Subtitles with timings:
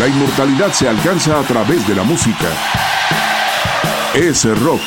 [0.00, 2.48] La inmortalidad se alcanza a través de la música.
[4.14, 4.80] Es rock.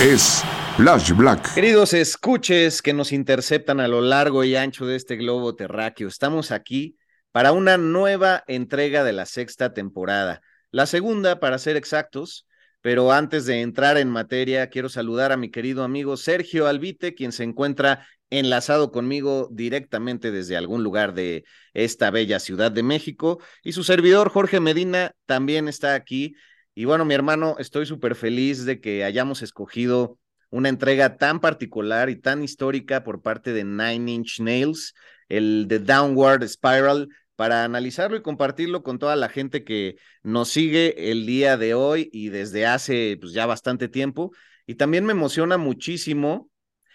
[0.00, 0.44] Es
[0.76, 1.54] Flash Black.
[1.54, 6.52] Queridos escuches que nos interceptan a lo largo y ancho de este globo terráqueo, estamos
[6.52, 6.96] aquí
[7.32, 10.40] para una nueva entrega de la sexta temporada.
[10.70, 12.46] La segunda, para ser exactos,
[12.80, 17.32] pero antes de entrar en materia, quiero saludar a mi querido amigo Sergio Albite, quien
[17.32, 18.06] se encuentra
[18.38, 24.30] enlazado conmigo directamente desde algún lugar de esta bella Ciudad de México, y su servidor
[24.30, 26.34] Jorge Medina también está aquí.
[26.74, 30.18] Y bueno, mi hermano, estoy súper feliz de que hayamos escogido
[30.50, 34.94] una entrega tan particular y tan histórica por parte de Nine Inch Nails,
[35.28, 41.10] el The Downward Spiral, para analizarlo y compartirlo con toda la gente que nos sigue
[41.10, 44.32] el día de hoy y desde hace pues, ya bastante tiempo.
[44.66, 46.50] Y también me emociona muchísimo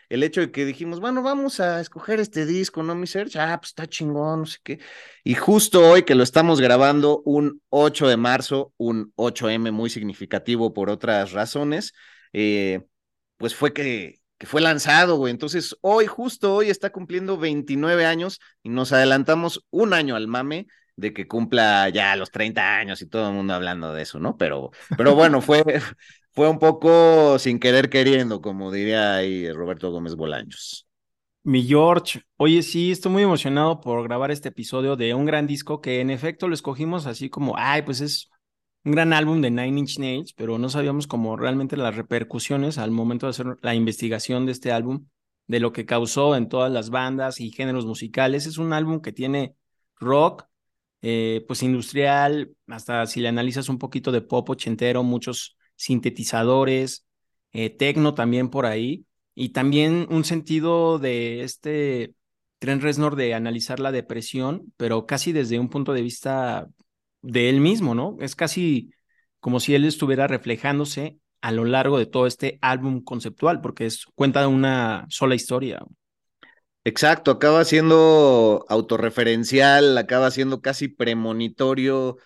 [0.09, 3.39] el hecho de que dijimos, bueno, vamos a escoger este disco, ¿no, mi Serge?
[3.39, 4.79] Ah, pues está chingón, no sé qué.
[5.23, 10.73] Y justo hoy que lo estamos grabando, un 8 de marzo, un 8M muy significativo
[10.73, 11.93] por otras razones,
[12.33, 12.81] eh,
[13.37, 15.31] pues fue que, que fue lanzado, güey.
[15.31, 20.67] Entonces, hoy, justo hoy, está cumpliendo 29 años y nos adelantamos un año al mame
[20.95, 24.37] de que cumpla ya los 30 años y todo el mundo hablando de eso, ¿no?
[24.37, 25.63] Pero, pero bueno, fue,
[26.39, 30.87] fue un poco sin querer queriendo, como diría ahí Roberto Gómez Bolaños.
[31.43, 35.81] Mi George, oye, sí, estoy muy emocionado por grabar este episodio de un gran disco
[35.81, 38.29] que en efecto lo escogimos así como, ay, pues es
[38.85, 42.91] un gran álbum de Nine Inch Nails, pero no sabíamos cómo realmente las repercusiones al
[42.91, 45.07] momento de hacer la investigación de este álbum,
[45.45, 48.45] de lo que causó en todas las bandas y géneros musicales.
[48.45, 49.55] Es un álbum que tiene
[49.97, 50.45] rock,
[51.01, 57.05] eh, pues industrial, hasta si le analizas un poquito de pop ochentero, muchos sintetizadores,
[57.53, 62.13] eh, tecno también por ahí, y también un sentido de este
[62.59, 66.67] Trent Reznor de analizar la depresión, pero casi desde un punto de vista
[67.21, 68.17] de él mismo, ¿no?
[68.19, 68.91] Es casi
[69.39, 74.05] como si él estuviera reflejándose a lo largo de todo este álbum conceptual, porque es
[74.13, 75.79] cuenta de una sola historia.
[76.83, 82.17] Exacto, acaba siendo autorreferencial, acaba siendo casi premonitorio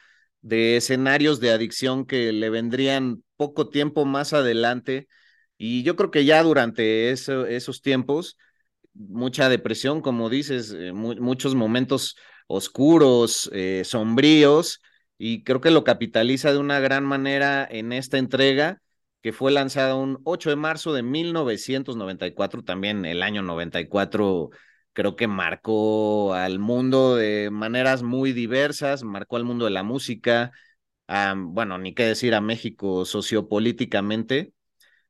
[0.41, 5.07] de escenarios de adicción que le vendrían poco tiempo más adelante.
[5.57, 8.37] Y yo creo que ya durante esos tiempos,
[8.93, 12.15] mucha depresión, como dices, eh, muchos momentos
[12.47, 14.81] oscuros, eh, sombríos,
[15.17, 18.81] y creo que lo capitaliza de una gran manera en esta entrega
[19.21, 24.49] que fue lanzada un 8 de marzo de 1994, también el año 94
[24.93, 30.51] creo que marcó al mundo de maneras muy diversas, marcó al mundo de la música,
[31.07, 34.53] bueno, ni qué decir a México sociopolíticamente,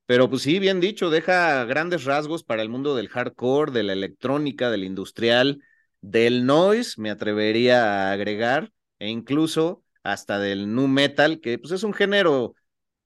[0.06, 3.94] pero pues sí, bien dicho, deja grandes rasgos para el mundo del hardcore, de la
[3.94, 5.62] electrónica, del industrial,
[6.02, 11.84] del noise, me atrevería a agregar, e incluso hasta del nu metal, que pues es
[11.84, 12.56] un género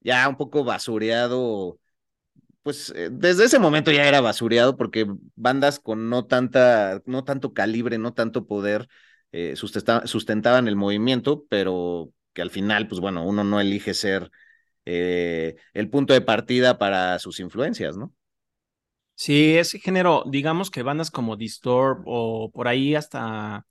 [0.01, 1.79] ya un poco basureado,
[2.63, 7.53] pues eh, desde ese momento ya era basureado porque bandas con no tanta, no tanto
[7.53, 8.87] calibre, no tanto poder
[9.31, 14.29] eh, sustentaban el movimiento, pero que al final, pues bueno, uno no elige ser
[14.85, 18.13] eh, el punto de partida para sus influencias, ¿no?
[19.15, 23.65] Sí, ese género, digamos que bandas como Disturb o por ahí hasta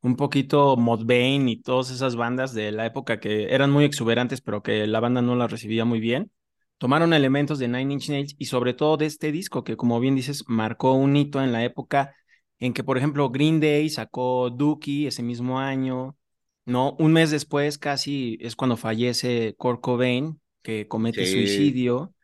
[0.00, 4.62] un poquito Modbane y todas esas bandas de la época que eran muy exuberantes, pero
[4.62, 6.30] que la banda no las recibía muy bien,
[6.78, 10.14] tomaron elementos de Nine Inch Nails y sobre todo de este disco que, como bien
[10.14, 12.14] dices, marcó un hito en la época
[12.60, 16.16] en que, por ejemplo, Green Day sacó Dookie ese mismo año,
[16.64, 16.96] ¿no?
[16.98, 22.14] Un mes después casi es cuando fallece Kurt Cobain, que comete suicidio.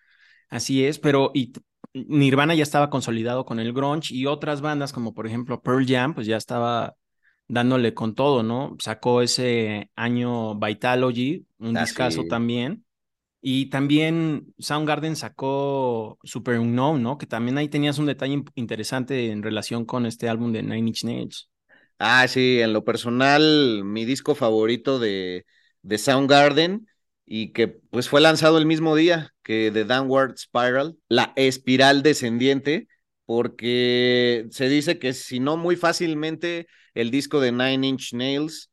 [0.48, 1.52] Así es, pero y
[1.94, 6.14] Nirvana ya estaba consolidado con el grunge y otras bandas como por ejemplo Pearl Jam,
[6.14, 6.96] pues ya estaba
[7.48, 8.76] dándole con todo, ¿no?
[8.80, 12.28] Sacó ese año Vitalogy, un Ah, discazo sí.
[12.28, 12.84] también.
[13.40, 17.18] Y también Soundgarden sacó Super Unknown, ¿no?
[17.18, 20.88] Que también ahí tenías un detalle in- interesante en relación con este álbum de Nine
[20.88, 21.50] Inch Nails.
[22.00, 25.46] Ah, sí, en lo personal, mi disco favorito de,
[25.82, 26.86] de Soundgarden
[27.26, 32.86] y que pues fue lanzado el mismo día que The Downward Spiral, la espiral descendiente,
[33.26, 38.70] porque se dice que si no muy fácilmente el disco de Nine Inch Nails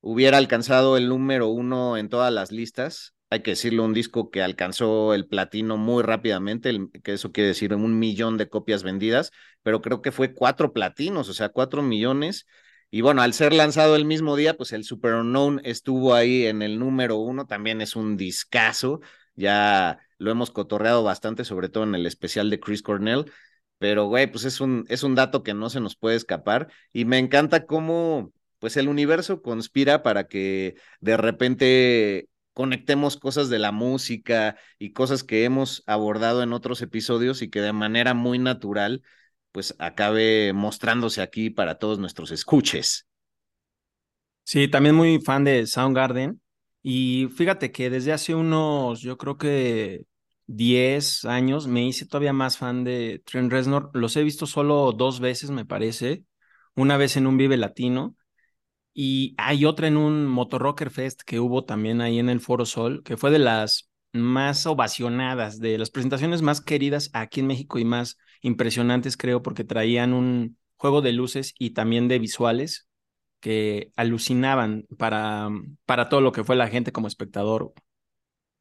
[0.00, 3.14] hubiera alcanzado el número uno en todas las listas.
[3.30, 7.74] Hay que decirlo, un disco que alcanzó el platino muy rápidamente, que eso quiere decir
[7.74, 9.32] un millón de copias vendidas,
[9.62, 12.46] pero creo que fue cuatro platinos, o sea, cuatro millones.
[12.90, 16.62] Y bueno, al ser lanzado el mismo día, pues el Super Unknown estuvo ahí en
[16.62, 19.00] el número uno, también es un discazo,
[19.34, 23.30] ya lo hemos cotorreado bastante, sobre todo en el especial de Chris Cornell,
[23.78, 27.04] pero güey, pues es un, es un dato que no se nos puede escapar y
[27.04, 33.70] me encanta cómo pues el universo conspira para que de repente conectemos cosas de la
[33.72, 39.02] música y cosas que hemos abordado en otros episodios y que de manera muy natural
[39.56, 43.06] pues acabe mostrándose aquí para todos nuestros escuches.
[44.44, 46.42] Sí, también muy fan de Soundgarden.
[46.82, 50.04] Y fíjate que desde hace unos, yo creo que
[50.46, 53.88] 10 años, me hice todavía más fan de Trent Reznor.
[53.94, 56.24] Los he visto solo dos veces, me parece.
[56.74, 58.14] Una vez en un Vive Latino
[58.92, 63.02] y hay otra en un Motorrocker Fest que hubo también ahí en el Foro Sol,
[63.04, 67.86] que fue de las más ovacionadas, de las presentaciones más queridas aquí en México y
[67.86, 72.88] más impresionantes, creo, porque traían un juego de luces y también de visuales
[73.40, 75.48] que alucinaban para,
[75.84, 77.72] para todo lo que fue la gente como espectador.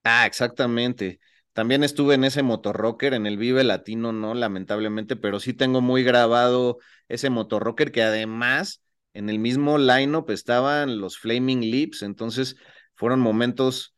[0.04, 1.20] Ah, exactamente.
[1.54, 6.04] También estuve en ese motorrocker, en el Vive Latino, no, lamentablemente, pero sí tengo muy
[6.04, 8.84] grabado ese motorrocker que además
[9.14, 12.58] en el mismo line-up estaban los Flaming Lips, entonces
[12.94, 13.96] fueron momentos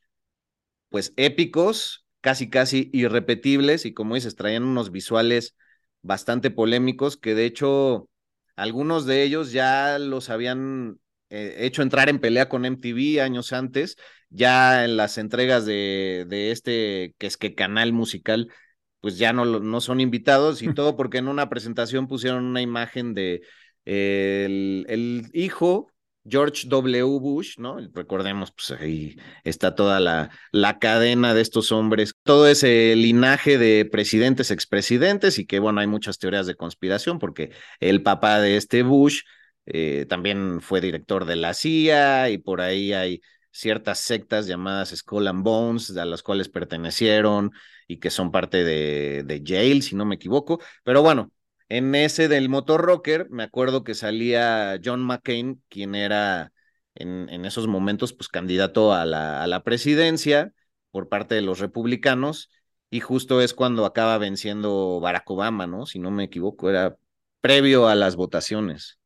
[0.89, 5.55] pues épicos, casi casi irrepetibles y como dices, traían unos visuales
[6.01, 8.09] bastante polémicos que de hecho
[8.55, 10.99] algunos de ellos ya los habían
[11.29, 13.97] eh, hecho entrar en pelea con MTV años antes,
[14.29, 18.51] ya en las entregas de, de este que es que canal musical
[18.99, 23.13] pues ya no, no son invitados y todo porque en una presentación pusieron una imagen
[23.13, 23.41] de
[23.85, 25.91] eh, el, el hijo
[26.27, 27.19] George W.
[27.19, 27.77] Bush, ¿no?
[27.93, 33.85] Recordemos, pues ahí está toda la, la cadena de estos hombres, todo ese linaje de
[33.85, 38.83] presidentes, expresidentes, y que bueno, hay muchas teorías de conspiración, porque el papá de este
[38.83, 39.21] Bush
[39.65, 43.21] eh, también fue director de la CIA, y por ahí hay
[43.51, 47.51] ciertas sectas llamadas Skull and Bones, a las cuales pertenecieron
[47.87, 51.31] y que son parte de, de Yale, si no me equivoco, pero bueno,
[51.69, 56.53] en ese del motor rocker, me acuerdo que salía John McCain, quien era
[56.95, 60.53] en, esos momentos, pues candidato a la, presidencia
[60.91, 62.49] por parte de los republicanos,
[62.89, 65.85] y justo es cuando acaba venciendo Barack Obama, ¿no?
[65.85, 66.97] Si no me equivoco, era
[67.41, 68.97] previo a las votaciones.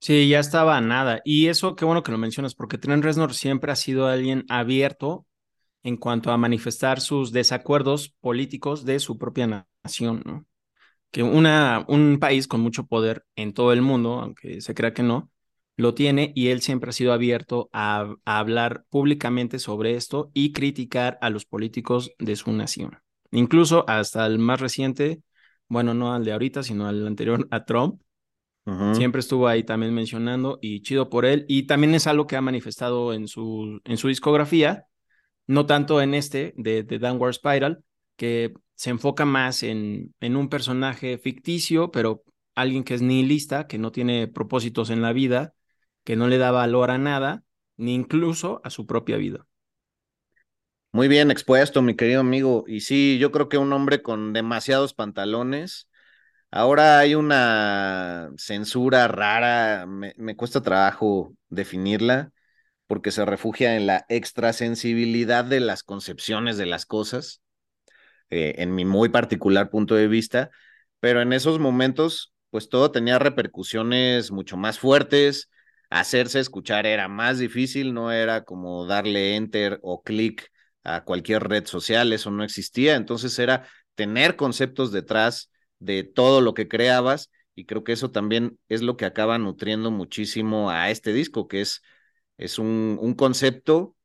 [0.00, 1.20] Sí, ya estaba nada.
[1.24, 5.26] Y eso, qué bueno que lo mencionas, porque Trent Reznor siempre ha sido alguien abierto
[5.84, 10.44] en cuanto a manifestar sus desacuerdos políticos de su propia nación, ¿no?
[11.14, 15.04] Que una, un país con mucho poder en todo el mundo, aunque se crea que
[15.04, 15.30] no,
[15.76, 20.50] lo tiene y él siempre ha sido abierto a, a, hablar públicamente sobre esto y
[20.50, 22.98] criticar a los políticos de su nación.
[23.30, 25.22] Incluso hasta el más reciente,
[25.68, 28.02] bueno, no al de ahorita, sino al anterior a Trump,
[28.66, 28.94] uh -huh.
[28.96, 31.44] siempre estuvo ahí también mencionando y chido por él.
[31.46, 34.86] Y también es algo que ha manifestado en su, en su discografía,
[35.46, 37.84] no tanto en este de, de Downward Spiral,
[38.16, 43.78] que se enfoca más en, en, un personaje ficticio, pero alguien que es nihilista, que
[43.78, 45.54] no tiene propósitos en la vida,
[46.04, 47.44] que no le da valor a nada,
[47.76, 49.46] ni incluso a su propia vida.
[50.92, 52.64] Muy bien expuesto, mi querido amigo.
[52.68, 55.88] Y sí, yo creo que un hombre con demasiados pantalones.
[56.52, 62.32] Ahora hay una censura rara, me, me cuesta trabajo definirla,
[62.86, 67.42] porque se refugia en la extrasensibilidad de las concepciones de las cosas
[68.30, 70.50] eh, en mi muy particular punto de vista,
[71.00, 75.50] pero en esos momentos, pues todo tenía repercusiones mucho más fuertes,
[75.90, 80.50] hacerse escuchar era más difícil, no era como darle enter o clic
[80.82, 86.54] a cualquier red social, eso no existía, entonces era tener conceptos detrás de todo lo
[86.54, 91.12] que creabas y creo que eso también es lo que acaba nutriendo muchísimo a este
[91.12, 91.82] disco, que es,
[92.38, 93.96] es un, un concepto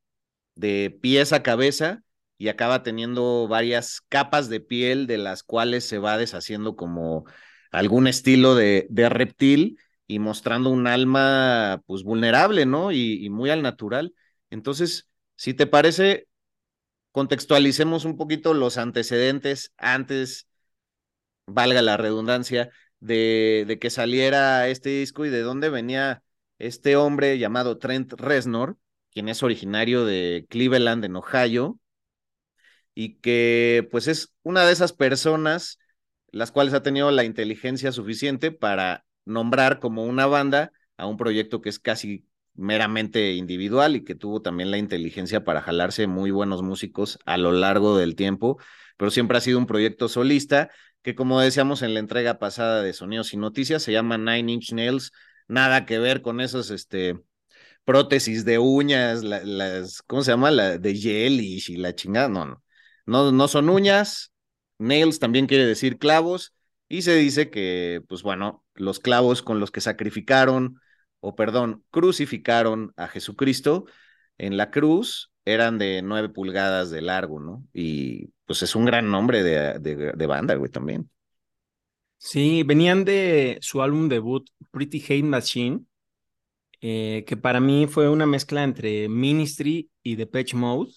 [0.54, 2.02] de pies a cabeza
[2.40, 7.26] y acaba teniendo varias capas de piel de las cuales se va deshaciendo como
[7.70, 12.92] algún estilo de, reptil y mostrando un alma pues vulnerable, ¿no?
[12.92, 14.14] Y, y muy al natural.
[14.48, 15.06] Entonces,
[15.36, 16.28] si te parece,
[17.12, 20.48] contextualicemos un poquito los antecedentes antes,
[21.46, 22.70] valga la redundancia,
[23.00, 26.22] de, de, que saliera este disco y de dónde venía
[26.58, 28.78] este hombre llamado Trent Reznor,
[29.10, 31.79] quien es originario de Cleveland, en Ohio,
[32.94, 35.78] y que pues es una de esas personas
[36.32, 41.60] las cuales ha tenido la inteligencia suficiente para nombrar como una banda a un proyecto
[41.60, 46.62] que es casi meramente individual y que tuvo también la inteligencia para jalarse muy buenos
[46.62, 48.58] músicos a lo largo del tiempo,
[48.96, 50.70] pero siempre ha sido un proyecto solista
[51.02, 54.72] que como decíamos en la entrega pasada de Sonidos y Noticias se llama Nine Inch
[54.72, 55.12] Nails,
[55.48, 57.18] nada que ver con esos este
[57.84, 60.50] prótesis de uñas, las, ¿cómo se llama?
[60.50, 62.62] La de jelly y la chingada, no, no,
[63.06, 64.32] no, no son uñas,
[64.78, 66.54] nails también quiere decir clavos,
[66.88, 70.80] y se dice que, pues bueno, los clavos con los que sacrificaron,
[71.20, 73.84] o perdón, crucificaron a Jesucristo
[74.38, 77.64] en la cruz eran de nueve pulgadas de largo, ¿no?
[77.72, 81.08] Y pues es un gran nombre de, de, banda, güey, también.
[82.18, 85.84] Sí, venían de su álbum debut, Pretty Hate Machine,
[86.80, 90.92] eh, que para mí fue una mezcla entre Ministry y Depeche Mode,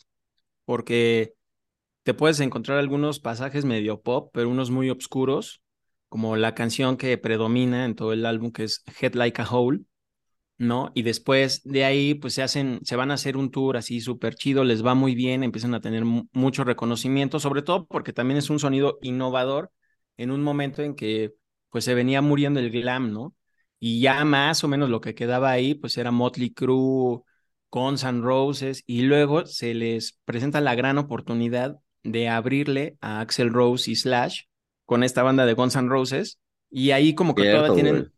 [0.65, 1.33] porque
[2.03, 5.61] te puedes encontrar algunos pasajes medio pop, pero unos muy oscuros,
[6.09, 9.81] como la canción que predomina en todo el álbum, que es Head Like a Hole,
[10.57, 10.91] ¿no?
[10.95, 14.35] Y después de ahí, pues se hacen, se van a hacer un tour así súper
[14.35, 18.49] chido, les va muy bien, empiezan a tener mucho reconocimiento, sobre todo porque también es
[18.49, 19.71] un sonido innovador
[20.17, 21.33] en un momento en que
[21.69, 23.35] pues se venía muriendo el glam, ¿no?
[23.79, 27.21] Y ya más o menos lo que quedaba ahí, pues era Motley Crue,
[27.71, 33.51] Guns N' Roses, y luego se les presenta la gran oportunidad de abrirle a Axel
[33.51, 34.43] Rose y Slash
[34.85, 38.13] con esta banda de Guns N' Roses, y ahí como que todavía tienen,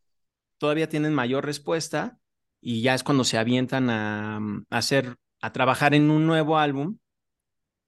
[0.58, 2.20] todavía tienen mayor respuesta,
[2.60, 6.98] y ya es cuando se avientan a, mm, hacer, a trabajar en un nuevo álbum,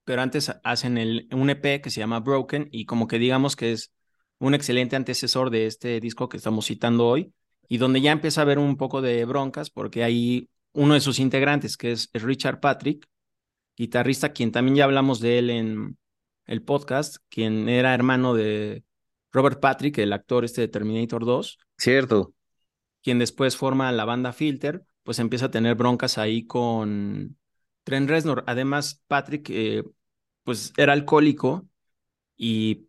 [0.05, 3.71] pero antes hacen el, un EP que se llama Broken, y como que digamos que
[3.71, 3.91] es
[4.39, 7.33] un excelente antecesor de este disco que estamos citando hoy,
[7.67, 11.19] y donde ya empieza a haber un poco de broncas, porque hay uno de sus
[11.19, 13.05] integrantes, que es Richard Patrick,
[13.77, 15.97] guitarrista, quien también ya hablamos de él en
[16.45, 18.83] el podcast, quien era hermano de
[19.31, 21.59] Robert Patrick, el actor este de Terminator 2.
[21.77, 22.33] Cierto.
[23.03, 27.37] Quien después forma la banda Filter, pues empieza a tener broncas ahí con
[27.83, 28.43] Trent Reznor.
[28.47, 29.83] Además, Patrick, eh,
[30.43, 31.67] pues era alcohólico
[32.35, 32.87] y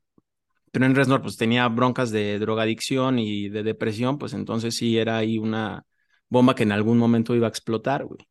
[0.72, 5.38] Trent Reznor pues tenía broncas de drogadicción y de depresión, pues entonces sí era ahí
[5.38, 5.84] una
[6.28, 8.27] bomba que en algún momento iba a explotar, güey.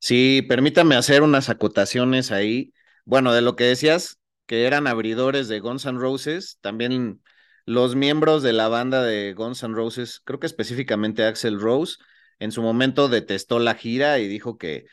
[0.00, 2.72] Sí, permítame hacer unas acotaciones ahí.
[3.04, 7.22] Bueno, de lo que decías, que eran abridores de Guns N' Roses, también
[7.66, 11.98] los miembros de la banda de Guns N' Roses, creo que específicamente Axel Rose,
[12.38, 14.86] en su momento detestó la gira y dijo que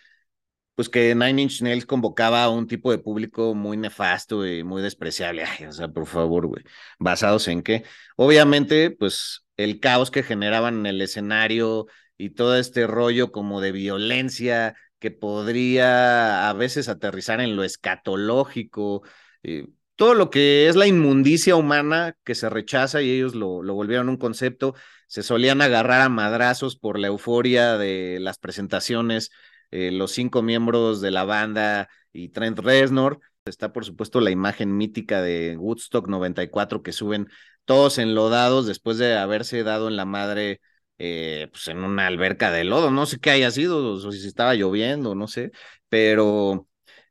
[0.75, 4.83] pues que Nine Inch Nails convocaba a un tipo de público muy nefasto y muy
[4.83, 5.43] despreciable.
[5.43, 6.63] Ay, o sea, por favor, güey.
[6.99, 7.83] ¿Basados en qué?
[8.15, 13.71] Obviamente, pues el caos que generaban en el escenario y todo este rollo como de
[13.71, 19.03] violencia que podría a veces aterrizar en lo escatológico,
[19.43, 23.73] eh, todo lo que es la inmundicia humana que se rechaza y ellos lo, lo
[23.73, 24.75] volvieron un concepto,
[25.07, 29.31] se solían agarrar a madrazos por la euforia de las presentaciones,
[29.71, 33.19] eh, los cinco miembros de la banda y Trent Reznor.
[33.45, 37.29] Está, por supuesto, la imagen mítica de Woodstock 94 que suben
[37.65, 40.61] todos enlodados después de haberse dado en la madre
[40.97, 44.55] eh, pues en una alberca de lodo, no sé qué haya sido, o si estaba
[44.55, 45.51] lloviendo, no sé,
[45.89, 46.67] pero,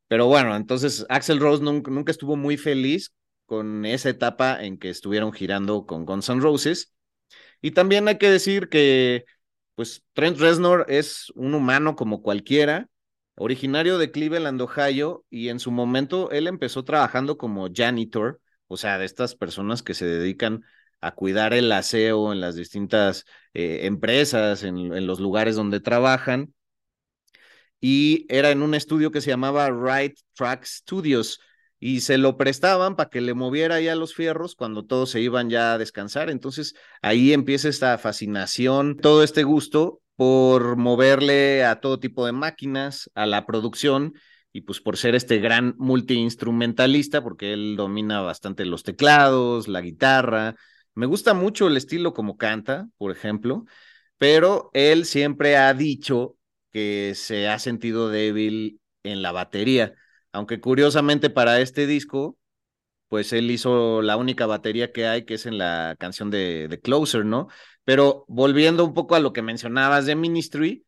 [0.08, 3.12] pero bueno, entonces Axel Rose nunca, nunca estuvo muy feliz
[3.46, 6.92] con esa etapa en que estuvieron girando con Guns N' Roses.
[7.60, 9.24] Y también hay que decir que,
[9.74, 12.88] pues, Trent Reznor es un humano como cualquiera,
[13.36, 18.98] originario de Cleveland, Ohio, y en su momento él empezó trabajando como janitor, o sea,
[18.98, 20.62] de estas personas que se dedican
[21.00, 23.24] a cuidar el aseo en las distintas
[23.54, 26.54] eh, empresas, en, los lugares donde trabajan.
[27.80, 31.40] Y era en un estudio que se llamaba Right Track Studios
[31.78, 35.50] y se lo prestaban para que le moviera ya los fierros cuando todos se iban
[35.50, 36.30] ya a descansar.
[36.30, 43.10] Entonces ahí empieza esta fascinación, todo este gusto por moverle a todo tipo de máquinas,
[43.14, 44.14] a la producción
[44.52, 50.56] y pues por ser este gran multiinstrumentalista, porque él domina bastante los teclados, la guitarra,
[50.96, 53.64] me gusta mucho el estilo como canta, por ejemplo,
[54.18, 56.36] pero él siempre ha dicho
[56.72, 59.94] que se ha sentido débil en la batería,
[60.32, 62.38] aunque curiosamente para este disco,
[63.08, 66.80] pues él hizo la única batería que hay, que es en la canción de, de
[66.80, 67.48] Closer, ¿no?
[67.84, 70.86] Pero volviendo un poco a lo que mencionabas de Ministry,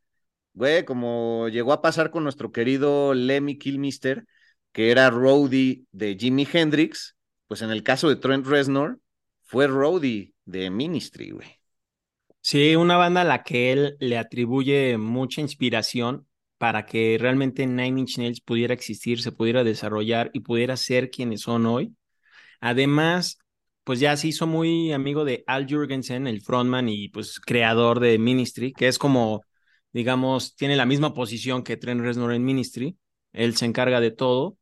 [0.54, 4.26] güey, como llegó a pasar con nuestro querido Lemmy Kilmister,
[4.72, 9.00] que era roadie de Jimi Hendrix, pues en el caso de Trent Reznor,
[9.48, 11.48] fue roadie de Ministry, güey.
[12.42, 16.26] Sí, una banda a la que él le atribuye mucha inspiración
[16.58, 21.40] para que realmente Nine Inch Nails pudiera existir, se pudiera desarrollar y pudiera ser quienes
[21.40, 21.96] son hoy.
[22.60, 23.38] Además,
[23.84, 28.18] pues ya se hizo muy amigo de Al Jurgensen, el frontman y pues creador de
[28.18, 29.40] Ministry, que es como,
[29.94, 32.98] digamos, tiene la misma posición que Trent Reznor en Ministry.
[33.32, 34.58] Él se encarga de todo.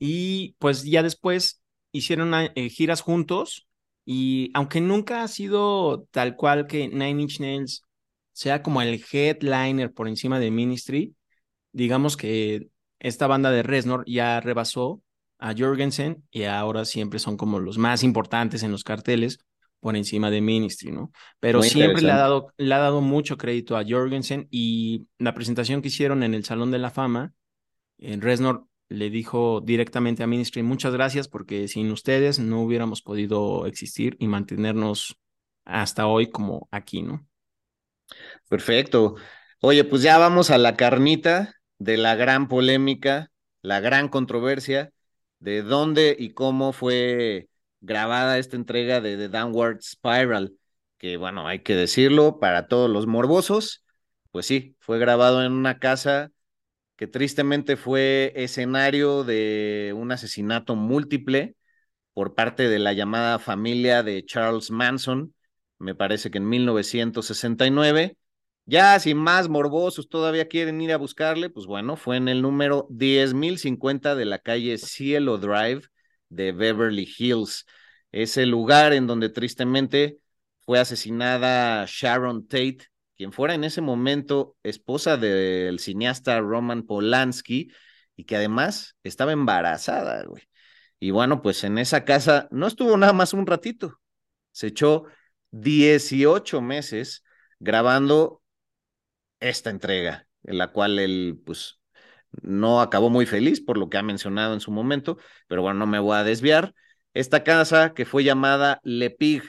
[0.00, 1.62] Y pues ya después
[1.92, 3.68] hicieron eh, giras juntos
[4.04, 7.82] y aunque nunca ha sido tal cual que Nine Inch Nails
[8.32, 11.14] sea como el headliner por encima de Ministry,
[11.72, 12.68] digamos que
[12.98, 15.02] esta banda de Reznor ya rebasó
[15.38, 19.38] a Jorgensen y ahora siempre son como los más importantes en los carteles
[19.80, 21.12] por encima de Ministry, ¿no?
[21.40, 25.82] Pero siempre le ha, dado, le ha dado mucho crédito a Jorgensen y la presentación
[25.82, 27.34] que hicieron en el Salón de la Fama,
[27.98, 33.66] en Reznor le dijo directamente a Ministry, muchas gracias porque sin ustedes no hubiéramos podido
[33.66, 35.16] existir y mantenernos
[35.64, 37.26] hasta hoy como aquí, ¿no?
[38.48, 39.16] Perfecto.
[39.60, 43.30] Oye, pues ya vamos a la carnita de la gran polémica,
[43.62, 44.92] la gran controversia
[45.38, 47.48] de dónde y cómo fue
[47.80, 50.54] grabada esta entrega de The Downward Spiral,
[50.98, 53.84] que bueno, hay que decirlo para todos los morbosos,
[54.30, 56.30] pues sí, fue grabado en una casa
[56.96, 61.56] que tristemente fue escenario de un asesinato múltiple
[62.12, 65.34] por parte de la llamada familia de Charles Manson,
[65.78, 68.16] me parece que en 1969.
[68.66, 72.86] Ya si más morbosos todavía quieren ir a buscarle, pues bueno, fue en el número
[72.90, 75.82] 10.050 de la calle Cielo Drive
[76.30, 77.66] de Beverly Hills.
[78.12, 80.18] ese lugar en donde tristemente
[80.60, 82.86] fue asesinada Sharon Tate,
[83.16, 87.72] quien fuera en ese momento esposa del cineasta Roman Polanski
[88.16, 90.42] y que además estaba embarazada, güey.
[91.00, 94.00] Y bueno, pues en esa casa no estuvo nada más un ratito,
[94.52, 95.04] se echó
[95.50, 97.24] 18 meses
[97.58, 98.42] grabando
[99.40, 101.80] esta entrega, en la cual él, pues,
[102.42, 105.86] no acabó muy feliz por lo que ha mencionado en su momento, pero bueno, no
[105.86, 106.74] me voy a desviar.
[107.12, 109.42] Esta casa que fue llamada Le Pig,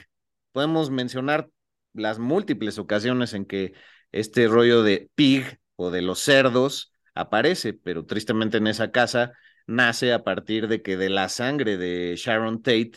[0.52, 1.48] podemos mencionar
[1.96, 3.72] las múltiples ocasiones en que
[4.12, 9.32] este rollo de pig o de los cerdos aparece, pero tristemente en esa casa
[9.66, 12.92] nace a partir de que de la sangre de Sharon Tate,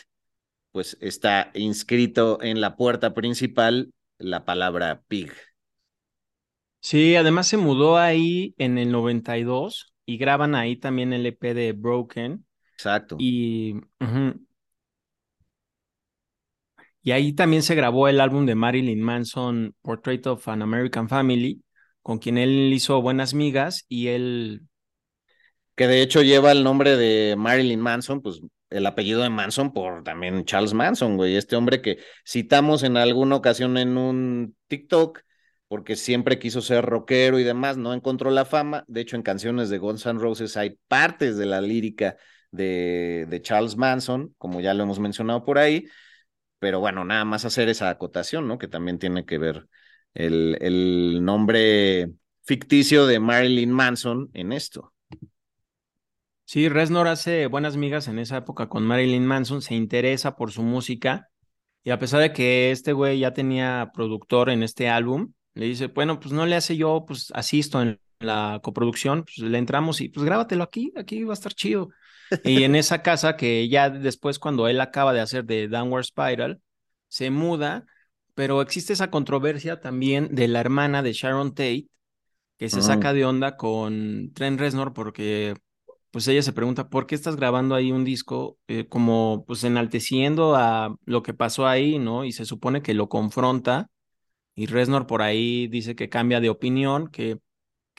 [0.72, 5.32] pues está inscrito en la puerta principal la palabra pig.
[6.80, 11.72] Sí, además se mudó ahí en el 92 y graban ahí también el EP de
[11.72, 12.46] Broken.
[12.72, 13.16] Exacto.
[13.18, 13.74] Y
[17.02, 21.62] y ahí también se grabó el álbum de Marilyn Manson, Portrait of an American Family,
[22.02, 24.62] con quien él hizo buenas migas y él...
[25.76, 30.02] Que de hecho lleva el nombre de Marilyn Manson, pues el apellido de Manson por
[30.02, 35.20] también Charles Manson, güey, este hombre que citamos en alguna ocasión en un TikTok,
[35.68, 38.84] porque siempre quiso ser rockero y demás, no encontró la fama.
[38.88, 42.16] De hecho, en canciones de Guns N' Roses hay partes de la lírica
[42.50, 45.86] de, de Charles Manson, como ya lo hemos mencionado por ahí
[46.60, 48.58] pero bueno, nada más hacer esa acotación, ¿no?
[48.58, 49.68] Que también tiene que ver
[50.14, 52.12] el, el nombre
[52.44, 54.92] ficticio de Marilyn Manson en esto.
[56.44, 60.62] Sí, Reznor hace buenas migas en esa época con Marilyn Manson, se interesa por su
[60.62, 61.30] música
[61.84, 65.86] y a pesar de que este güey ya tenía productor en este álbum, le dice,
[65.86, 70.08] bueno, pues no le hace yo, pues asisto en la coproducción, pues le entramos y
[70.08, 71.90] pues grábatelo aquí, aquí va a estar chido.
[72.44, 76.60] Y en esa casa que ya después cuando él acaba de hacer de Downward Spiral,
[77.08, 77.86] se muda,
[78.34, 81.88] pero existe esa controversia también de la hermana de Sharon Tate,
[82.56, 85.54] que se saca de onda con Trent Reznor porque
[86.10, 90.56] pues ella se pregunta, ¿por qué estás grabando ahí un disco eh, como pues enalteciendo
[90.56, 92.24] a lo que pasó ahí, ¿no?
[92.24, 93.88] Y se supone que lo confronta
[94.54, 97.38] y Reznor por ahí dice que cambia de opinión, que,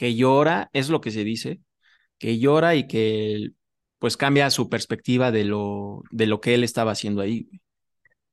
[0.01, 1.61] que llora, es lo que se dice,
[2.17, 3.51] que llora y que
[3.99, 7.47] pues cambia su perspectiva de lo, de lo que él estaba haciendo ahí.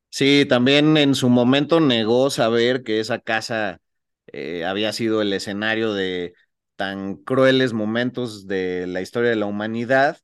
[0.09, 3.83] Sí, también en su momento negó saber que esa casa
[4.29, 6.33] eh, había sido el escenario de
[6.77, 10.17] tan crueles momentos de la historia de la humanidad,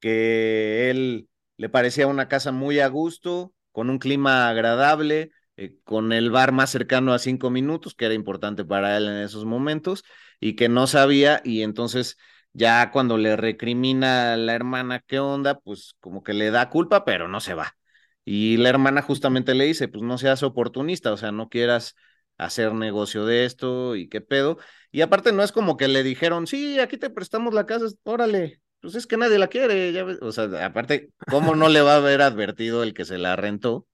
[0.00, 6.12] que él le parecía una casa muy a gusto, con un clima agradable, eh, con
[6.12, 10.04] el bar más cercano a cinco minutos, que era importante para él en esos momentos,
[10.44, 12.18] y que no sabía, y entonces
[12.52, 17.06] ya cuando le recrimina a la hermana qué onda, pues como que le da culpa,
[17.06, 17.78] pero no se va.
[18.26, 21.94] Y la hermana justamente le dice, pues no seas oportunista, o sea, no quieras
[22.36, 24.58] hacer negocio de esto y qué pedo.
[24.92, 28.60] Y aparte no es como que le dijeron, sí, aquí te prestamos la casa, órale,
[28.80, 31.96] pues es que nadie la quiere, ya o sea, aparte, ¿cómo no le va a
[31.96, 33.86] haber advertido el que se la rentó?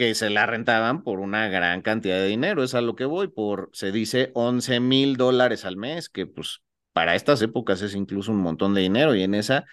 [0.00, 3.28] Que se la rentaban por una gran cantidad de dinero, es a lo que voy,
[3.28, 6.62] por, se dice, 11 mil dólares al mes, que pues
[6.94, 9.66] para estas épocas es incluso un montón de dinero y en esa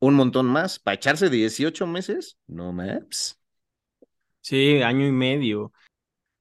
[0.00, 0.80] un montón más.
[0.80, 3.38] Para echarse 18 meses, no maps.
[4.40, 5.72] Sí, año y medio.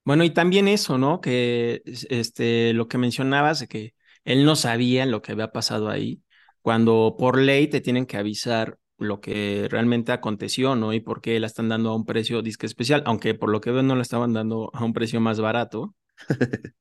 [0.04, 1.22] Bueno, y también eso, ¿no?
[1.22, 6.24] Que este, lo que mencionabas de que él no sabía lo que había pasado ahí,
[6.64, 10.94] cuando por ley te tienen que avisar lo que realmente aconteció, ¿no?
[10.94, 13.72] Y por qué la están dando a un precio disque especial, aunque por lo que
[13.72, 15.96] veo no la estaban dando a un precio más barato.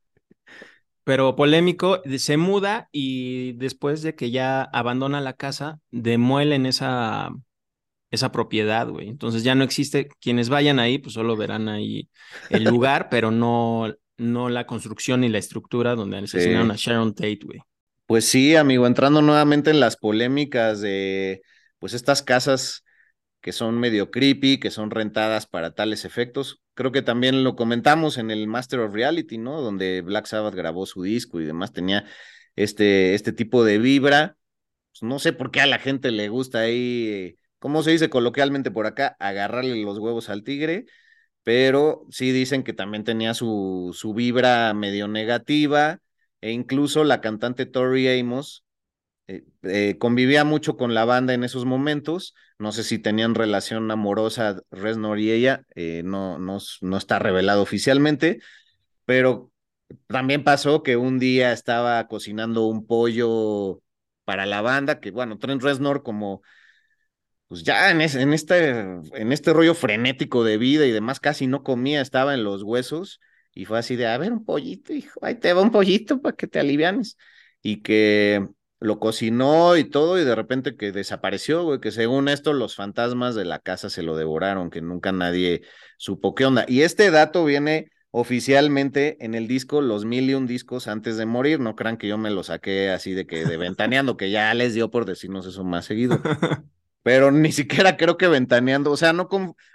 [1.05, 7.31] Pero polémico, se muda y después de que ya abandona la casa, demuelen esa,
[8.11, 9.09] esa propiedad, güey.
[9.09, 12.11] Entonces ya no existe, quienes vayan ahí, pues solo verán ahí
[12.51, 17.41] el lugar, pero no, no la construcción ni la estructura donde asesinaron a Sharon Tate,
[17.43, 17.61] güey.
[18.05, 21.43] Pues sí, amigo, entrando nuevamente en las polémicas de,
[21.79, 22.85] pues estas casas
[23.41, 26.61] que son medio creepy, que son rentadas para tales efectos.
[26.75, 29.61] Creo que también lo comentamos en el Master of Reality, ¿no?
[29.61, 32.05] Donde Black Sabbath grabó su disco y demás, tenía
[32.57, 34.37] este, este tipo de vibra.
[34.93, 38.71] Pues no sé por qué a la gente le gusta ahí, ¿cómo se dice coloquialmente
[38.71, 39.17] por acá?
[39.21, 40.87] Agarrarle los huevos al tigre,
[41.43, 46.01] pero sí dicen que también tenía su, su vibra medio negativa,
[46.41, 48.65] e incluso la cantante Tori Amos
[49.29, 52.35] eh, eh, convivía mucho con la banda en esos momentos.
[52.59, 57.63] No sé si tenían relación amorosa Reznor y ella, eh, no, no, no está revelado
[57.63, 58.41] oficialmente,
[59.05, 59.53] pero
[60.07, 63.83] también pasó que un día estaba cocinando un pollo
[64.25, 66.43] para la banda, que bueno, Trent Reznor como
[67.49, 71.63] pues ya en, en, este, en este rollo frenético de vida y demás, casi no
[71.63, 73.21] comía, estaba en los huesos,
[73.55, 76.37] y fue así de, a ver, un pollito, hijo, ahí te va un pollito para
[76.37, 77.17] que te alivianes.
[77.63, 78.47] Y que
[78.81, 83.35] lo cocinó y todo, y de repente que desapareció, güey, que según esto los fantasmas
[83.35, 85.63] de la casa se lo devoraron, que nunca nadie
[85.97, 86.65] supo qué onda.
[86.69, 91.27] Y este dato viene oficialmente en el disco Los Mil y Un Discos antes de
[91.27, 94.53] morir, no crean que yo me lo saqué así de que de ventaneando, que ya
[94.55, 96.21] les dio por decirnos eso más seguido.
[97.03, 99.29] Pero ni siquiera creo que ventaneando, o sea, no,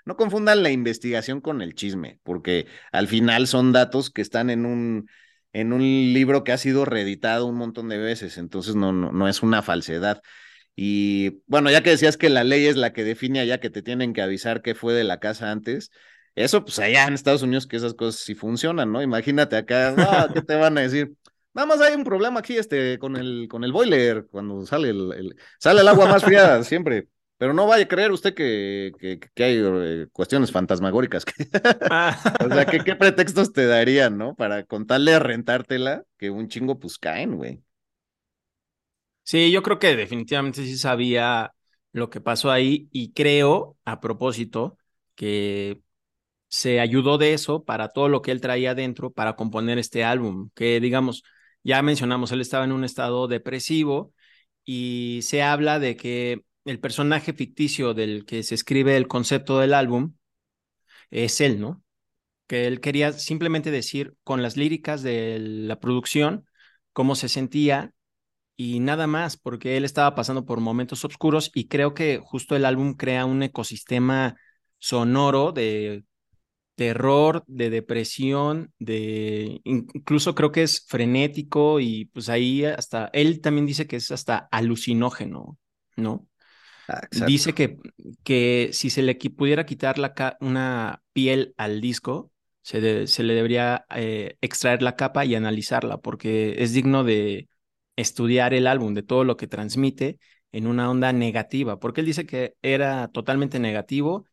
[0.05, 4.65] no confundan la investigación con el chisme, porque al final son datos que están en
[4.65, 5.07] un
[5.53, 9.27] en un libro que ha sido reeditado un montón de veces, entonces no, no, no
[9.27, 10.21] es una falsedad.
[10.75, 13.83] Y bueno, ya que decías que la ley es la que define allá que te
[13.83, 15.91] tienen que avisar qué fue de la casa antes,
[16.35, 19.01] eso pues allá en Estados Unidos que esas cosas sí funcionan, ¿no?
[19.01, 21.13] Imagínate acá, ah, ¿qué te van a decir?
[21.53, 25.35] Nada más hay un problema aquí este, con, el, con el boiler, cuando sale el,
[25.59, 27.07] sale el agua más fría siempre.
[27.37, 31.25] Pero no vaya a creer usted que, que, hay eh, cuestiones fantasmagóricas.
[31.89, 32.17] Ah.
[32.45, 34.35] o sea, ¿qué, ¿qué pretextos te darían, no?
[34.35, 37.61] Para contarle a rentártela, que un chingo pues caen, güey.
[39.23, 41.53] Sí, yo creo que definitivamente sí sabía
[41.91, 44.77] lo que pasó ahí y creo, a propósito,
[45.15, 45.81] que
[46.49, 50.49] se ayudó de eso para todo lo que él traía adentro para componer este álbum,
[50.55, 51.23] que digamos,
[51.63, 54.13] ya mencionamos, él estaba en un estado depresivo
[54.65, 59.73] y se habla de que el personaje ficticio del que se escribe el concepto del
[59.73, 60.13] álbum
[61.11, 61.83] es él, ¿no?
[62.47, 66.45] Que él quería simplemente decir con las líricas de la producción
[66.93, 67.93] cómo se sentía
[68.57, 72.65] y nada más, porque él estaba pasando por momentos oscuros y creo que justo el
[72.65, 74.37] álbum crea un ecosistema
[74.79, 76.05] sonoro de
[76.75, 83.65] terror, de depresión, de incluso creo que es frenético y pues ahí hasta él también
[83.67, 85.57] dice que es hasta alucinógeno,
[85.97, 86.27] ¿no?
[86.87, 87.77] Ah, Dice que,
[88.23, 93.85] que si se le pudiera quitar la una piel al disco, se, se le debería
[93.95, 97.47] eh, extraer la capa y analizarla, porque es digno de
[97.95, 100.19] estudiar el álbum, de todo lo que transmite
[100.51, 104.25] en una onda negativa, porque él dice que era totalmente negativo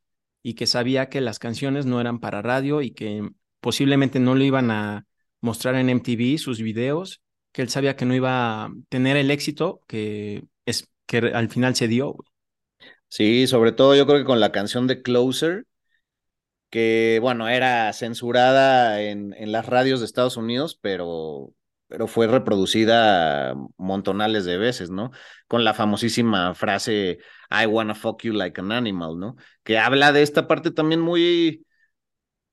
[0.43, 4.43] y que sabía que las canciones no eran para radio y que posiblemente no lo
[4.45, 5.07] iban a
[5.41, 9.81] mostrar en MTV sus videos, que él sabía que no iba a tener el éxito
[9.87, 12.17] que es que al final se dio.
[13.11, 15.67] Sí, sobre todo yo creo que con la canción de Closer,
[16.71, 21.53] que bueno, era censurada en, en las radios de Estados Unidos, pero,
[21.89, 25.11] pero fue reproducida montonales de veces, ¿no?
[25.49, 27.19] Con la famosísima frase
[27.51, 29.37] I wanna fuck you like an animal, ¿no?
[29.65, 31.67] Que habla de esta parte también muy,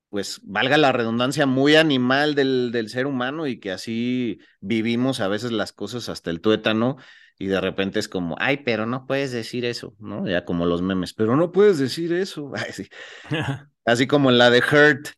[0.09, 5.27] pues valga la redundancia, muy animal del, del ser humano y que así vivimos a
[5.27, 6.97] veces las cosas hasta el tuétano
[7.39, 10.27] y de repente es como, ay, pero no puedes decir eso, ¿no?
[10.27, 12.51] Ya como los memes, pero no puedes decir eso.
[13.85, 15.09] Así como en la de Hurt,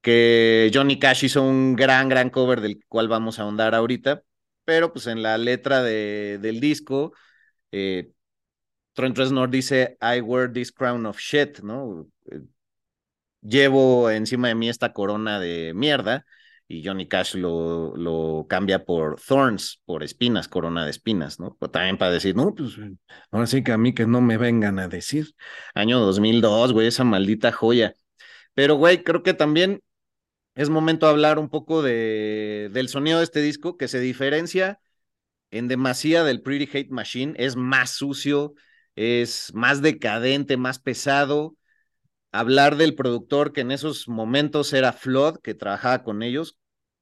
[0.00, 4.22] que Johnny Cash hizo un gran, gran cover del cual vamos a ahondar ahorita,
[4.64, 7.12] pero pues en la letra de, del disco,
[7.72, 8.12] eh,
[8.94, 12.08] Trent Reznor dice, I wear this crown of shit, ¿no?
[12.30, 12.40] Eh,
[13.42, 16.24] llevo encima de mí esta corona de mierda
[16.68, 21.56] y Johnny Cash lo, lo cambia por thorns, por espinas, corona de espinas, ¿no?
[21.72, 22.76] También para decir, no, pues
[23.30, 25.34] ahora sí que a mí que no me vengan a decir.
[25.74, 27.94] Año 2002, güey, esa maldita joya.
[28.54, 29.80] Pero, güey, creo que también
[30.54, 34.80] es momento de hablar un poco de, del sonido de este disco, que se diferencia
[35.50, 38.54] en demasía del Pretty Hate Machine, es más sucio,
[38.96, 41.56] es más decadente, más pesado.
[42.38, 46.58] Hablar del productor que en esos momentos era Flood, que trabajaba con ellos,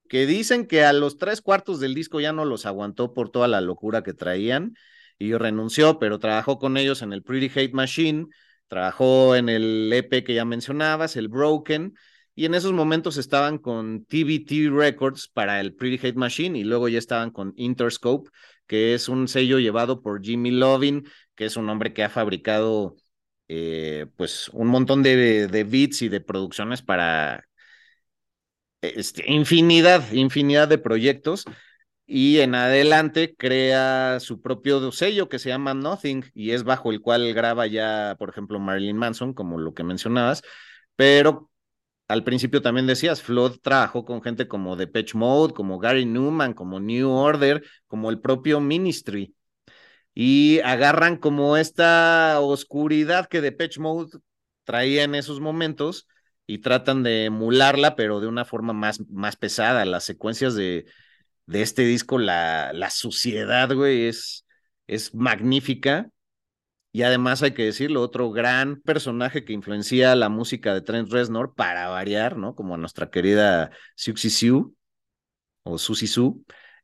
[0.09, 3.49] que dicen que a los tres cuartos del disco ya no los aguantó por toda
[3.49, 4.75] la locura que traían
[5.19, 8.27] y renunció, pero trabajó con ellos en el Pretty Hate Machine,
[8.69, 11.95] trabajó en el EP que ya mencionabas, el Broken,
[12.37, 16.89] y en esos momentos estaban con TBT Records para el Pretty Hate Machine y luego
[16.89, 18.31] ya estaban con Interscope,
[18.69, 22.97] que es un sello llevado por Jimmy Lovin, que es un hombre que ha fabricado
[23.49, 27.47] eh, pues un montón de, beats y de producciones para
[28.83, 31.45] este, infinidad, infinidad de proyectos.
[32.07, 37.01] Y en adelante crea su propio sello que se llama Nothing y es bajo el
[37.01, 40.43] cual graba ya, por ejemplo, Marilyn Manson, como lo que mencionabas,
[40.97, 41.51] pero
[42.09, 46.81] al principio también decías, Flood trabajó con gente como Depeche Mode, como Gary Newman, como
[46.81, 49.35] New Order, como el propio Ministry.
[50.15, 54.19] Y agarran como esta oscuridad que Depeche Mode
[54.65, 56.07] traía en esos momentos
[56.47, 59.85] y tratan de emularla, pero de una forma más, más pesada.
[59.85, 60.87] Las secuencias de,
[61.47, 64.47] de este disco, la, la suciedad, güey, es,
[64.87, 66.11] es magnífica.
[66.93, 71.55] Y además hay que decirlo, otro gran personaje que influencia la música de Trent Reznor
[71.57, 72.55] para variar, ¿no?
[72.55, 74.67] Como nuestra querida Suxy Sue
[75.65, 76.35] o Susie Sue,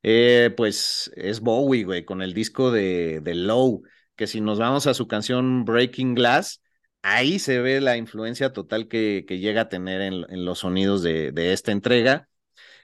[0.02, 3.82] eh, pues es Bowie, güey, con el disco de, de Low,
[4.16, 6.62] que si nos vamos a su canción Breaking Glass,
[7.02, 11.32] ahí se ve la influencia total que, llega a tener en, en los sonidos de,
[11.32, 12.28] de esta entrega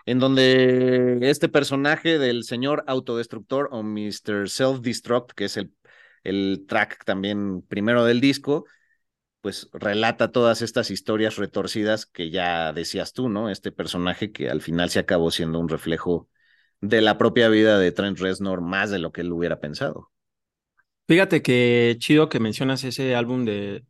[0.07, 4.48] en donde este personaje del señor autodestructor o Mr.
[4.48, 5.72] Self-Destruct, que es el
[6.26, 8.66] el track también primero del disco,
[9.40, 13.50] pues relata todas estas historias retorcidas que ya decías tú, ¿no?
[13.50, 16.29] Este personaje que al final se acabó siendo un reflejo
[16.80, 20.10] de la propia vida de Trent Reznor más de lo que él hubiera pensado.
[21.08, 23.84] Fíjate que chido que mencionas ese álbum de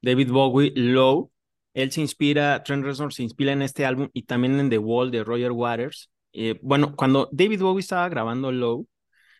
[0.00, 1.30] David Bowie, Low.
[1.74, 5.10] Él se inspira, Trent Reznor se inspira en este álbum y también en The Wall
[5.10, 6.10] de Roger Waters.
[6.32, 8.86] Eh, bueno, cuando David Bowie estaba grabando Low,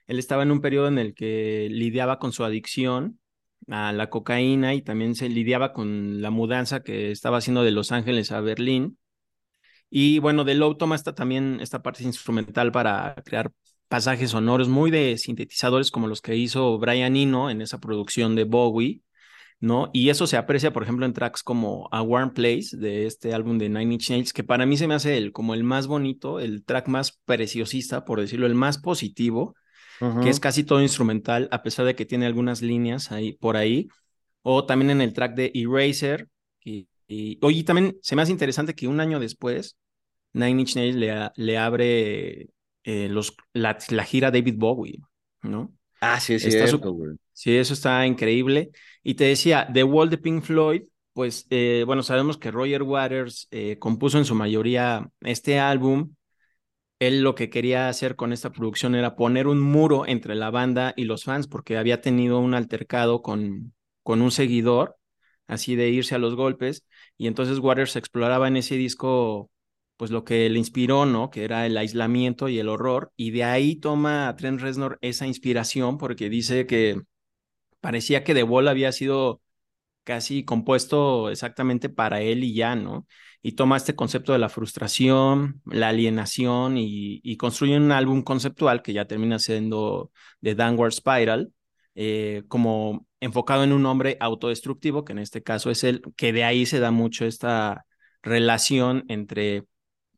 [0.06, 3.18] él estaba en un periodo en el que lidiaba con su adicción
[3.68, 7.92] a la cocaína y también se lidiaba con la mudanza que estaba haciendo de Los
[7.92, 8.98] Ángeles a Berlín.
[9.94, 13.52] Y bueno, de Low toma esta, también esta parte instrumental para crear
[13.88, 18.44] pasajes sonoros muy de sintetizadores como los que hizo Brian Eno en esa producción de
[18.44, 19.02] Bowie,
[19.60, 19.90] ¿no?
[19.92, 23.58] Y eso se aprecia, por ejemplo, en tracks como A Warm Place de este álbum
[23.58, 26.40] de Nine Inch Nails, que para mí se me hace el, como el más bonito,
[26.40, 29.54] el track más preciosista, por decirlo, el más positivo,
[30.22, 33.88] que es casi todo instrumental, a pesar de que tiene algunas líneas ahí por ahí.
[34.40, 36.28] O también en el track de Eraser.
[36.64, 39.76] Y, y oye, también se me hace interesante que un año después,
[40.32, 42.48] Nine Inch Nails le, le abre
[42.84, 45.00] eh, los, la, gira David Bowie,
[45.42, 45.72] ¿no?
[46.00, 46.50] Ah, sí, sí,
[47.34, 48.70] Sí, eso está increíble.
[49.02, 53.48] Y te decía, The Wall de Pink Floyd, pues, eh, bueno, sabemos que Roger Waters
[53.50, 56.14] eh, compuso en su mayoría este álbum
[57.02, 60.94] él lo que quería hacer con esta producción era poner un muro entre la banda
[60.96, 64.96] y los fans, porque había tenido un altercado con, con un seguidor,
[65.48, 66.86] así de irse a los golpes,
[67.18, 69.50] y entonces Waters exploraba en ese disco
[69.96, 71.30] pues lo que le inspiró, ¿no?
[71.30, 75.26] Que era el aislamiento y el horror, y de ahí toma a Trent Reznor esa
[75.26, 77.02] inspiración porque dice que
[77.80, 79.40] parecía que The Wall había sido
[80.04, 83.06] casi compuesto exactamente para él y ya, ¿no?
[83.42, 88.92] y toma este concepto de la frustración, la alienación y, construye un álbum conceptual que
[88.92, 91.52] ya termina siendo The Downward Spiral,
[91.94, 96.44] eh, como enfocado en un hombre autodestructivo, que en este caso es él, que de
[96.44, 97.84] ahí se da mucho esta
[98.22, 99.64] relación entre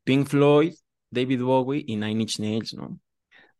[0.05, 0.75] Pink Floyd,
[1.09, 2.97] David Bowie y Nine Inch Nails, ¿no?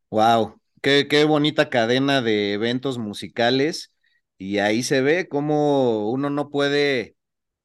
[0.10, 3.94] Wow, qué, qué bonita cadena de eventos musicales
[4.38, 7.16] y ahí se ve cómo uno no puede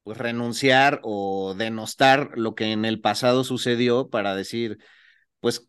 [0.02, 4.78] pues renunciar o denostar lo que en el pasado sucedió para decir,
[5.40, 5.68] pues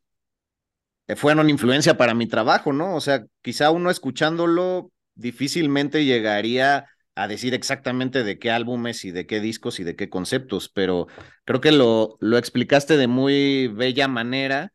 [1.07, 2.95] eh, fueron influencia para mi trabajo, ¿no?
[2.95, 9.27] O sea, quizá uno escuchándolo difícilmente llegaría a decir exactamente de qué álbumes y de
[9.27, 11.07] qué discos y de qué conceptos, pero
[11.45, 14.73] creo que lo, lo explicaste de muy bella manera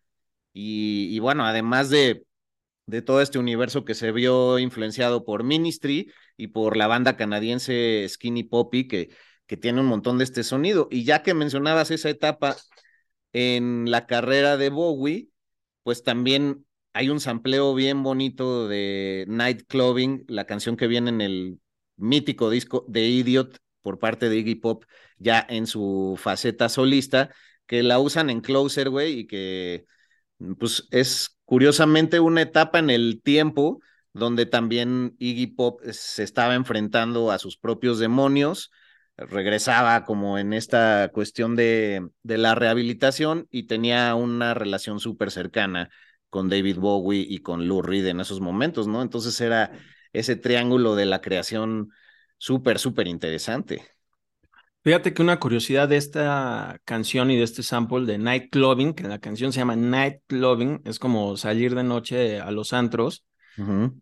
[0.53, 2.25] y, bueno, además de,
[2.87, 8.07] de todo este universo que se vio influenciado por Ministry y por la banda canadiense
[8.09, 9.11] Skinny Poppy, que,
[9.46, 10.88] que tiene un montón de este sonido.
[10.90, 12.57] Y ya que mencionabas esa etapa
[13.33, 15.29] en la carrera de Bowie,
[15.83, 21.20] pues también hay un sampleo bien bonito de Night Clubbing, la canción que viene en
[21.20, 21.61] el
[21.97, 24.85] mítico disco de Idiot por parte de Iggy Pop,
[25.19, 27.31] ya en su faceta solista,
[27.67, 29.85] que la usan en Closer, güey, y que
[30.59, 33.81] pues es curiosamente una etapa en el tiempo
[34.13, 38.71] donde también Iggy Pop se estaba enfrentando a sus propios demonios,
[39.17, 45.91] regresaba como en esta cuestión de, de la rehabilitación y tenía una relación súper cercana
[46.29, 49.03] con David Bowie y con Lou Reed en esos momentos, ¿no?
[49.03, 49.71] Entonces era
[50.12, 51.90] ese triángulo de la creación
[52.38, 53.83] súper, súper interesante.
[54.83, 59.03] Fíjate que una curiosidad de esta canción y de este sample de Night Clubbing, que
[59.03, 63.25] la canción se llama Night Clubbing, es como salir de noche a los antros,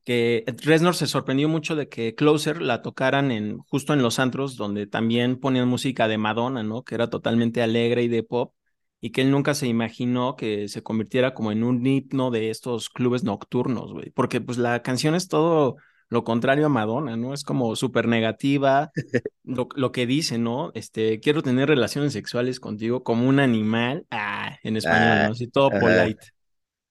[0.04, 4.56] que Reznor se sorprendió mucho de que Closer la tocaran en, justo en los antros,
[4.56, 6.82] donde también ponían música de Madonna, ¿no?
[6.82, 8.52] Que era totalmente alegre y de pop
[9.00, 12.88] y que él nunca se imaginó que se convirtiera como en un himno de estos
[12.90, 15.76] clubes nocturnos, güey, porque pues la canción es todo
[16.14, 17.34] lo contrario a Madonna, ¿no?
[17.34, 18.90] Es como súper negativa,
[19.42, 20.70] lo, lo, que dice, ¿no?
[20.74, 25.24] Este, quiero tener relaciones sexuales contigo como un animal, ah, en español, ¿no?
[25.24, 26.28] Ah, Así todo polite.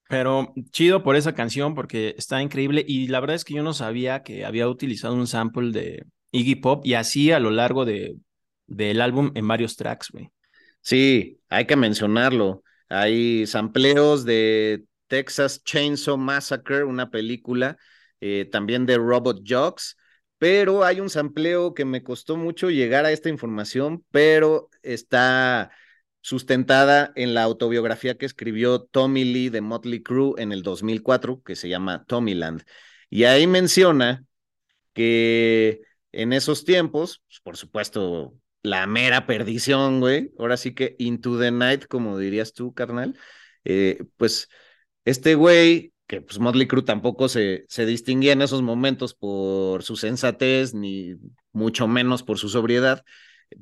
[0.10, 3.74] Pero chido por esa canción porque está increíble y la verdad es que yo no
[3.74, 8.18] sabía que había utilizado un sample de Iggy Pop y así a lo largo de,
[8.68, 10.30] del álbum en varios tracks, güey.
[10.82, 12.62] Sí, hay que mencionarlo.
[12.90, 17.78] Hay sampleos de Texas Chainsaw Massacre, una película,
[18.26, 19.98] eh, también de Robot Jocks,
[20.38, 25.72] pero hay un sampleo que me costó mucho llegar a esta información, pero está
[26.22, 31.58] sustentada en la autobiografía que escribió Tommy Lee de Motley Crue en el 2004, que
[31.58, 32.64] se llama Tommyland.
[33.10, 34.24] Y ahí menciona
[34.94, 35.82] que
[36.14, 40.32] en esos tiempos, pues, por supuesto, la mera perdición, güey.
[40.40, 43.18] Ahora sí que into the night, como dirías tú, carnal.
[43.66, 44.48] Eh, pues
[45.04, 49.96] este güey, que pues Motley Crue tampoco se, se distinguía en esos momentos por su
[49.96, 51.16] sensatez, ni
[51.54, 53.04] mucho menos por su sobriedad,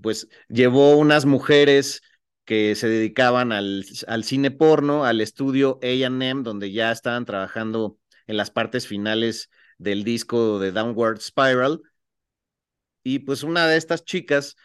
[0.02, 2.02] pues llevó unas mujeres
[2.44, 8.36] que se dedicaban al, al cine porno, al estudio AM, donde ya estaban trabajando en
[8.36, 11.82] las partes finales del disco de Downward Spiral.
[13.02, 14.58] Y pues una de estas chicas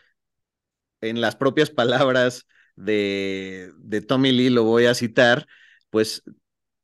[1.00, 5.46] en las propias palabras de, de Tommy Lee, lo voy a citar,
[5.90, 6.24] pues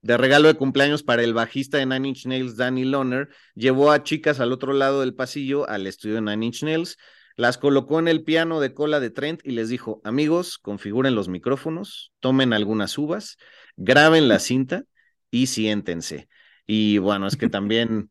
[0.03, 4.03] de regalo de cumpleaños para el bajista de Nine Inch Nails, Danny Loner, llevó a
[4.03, 6.99] chicas al otro lado del pasillo al estudio de Nine Inch Nails,
[7.37, 11.29] las colocó en el piano de cola de Trent y les dijo, amigos, configuren los
[11.29, 13.39] micrófonos, tomen algunas uvas,
[13.77, 14.85] graben la cinta
[15.31, 16.29] y siéntense.
[16.67, 18.11] Y bueno, es que también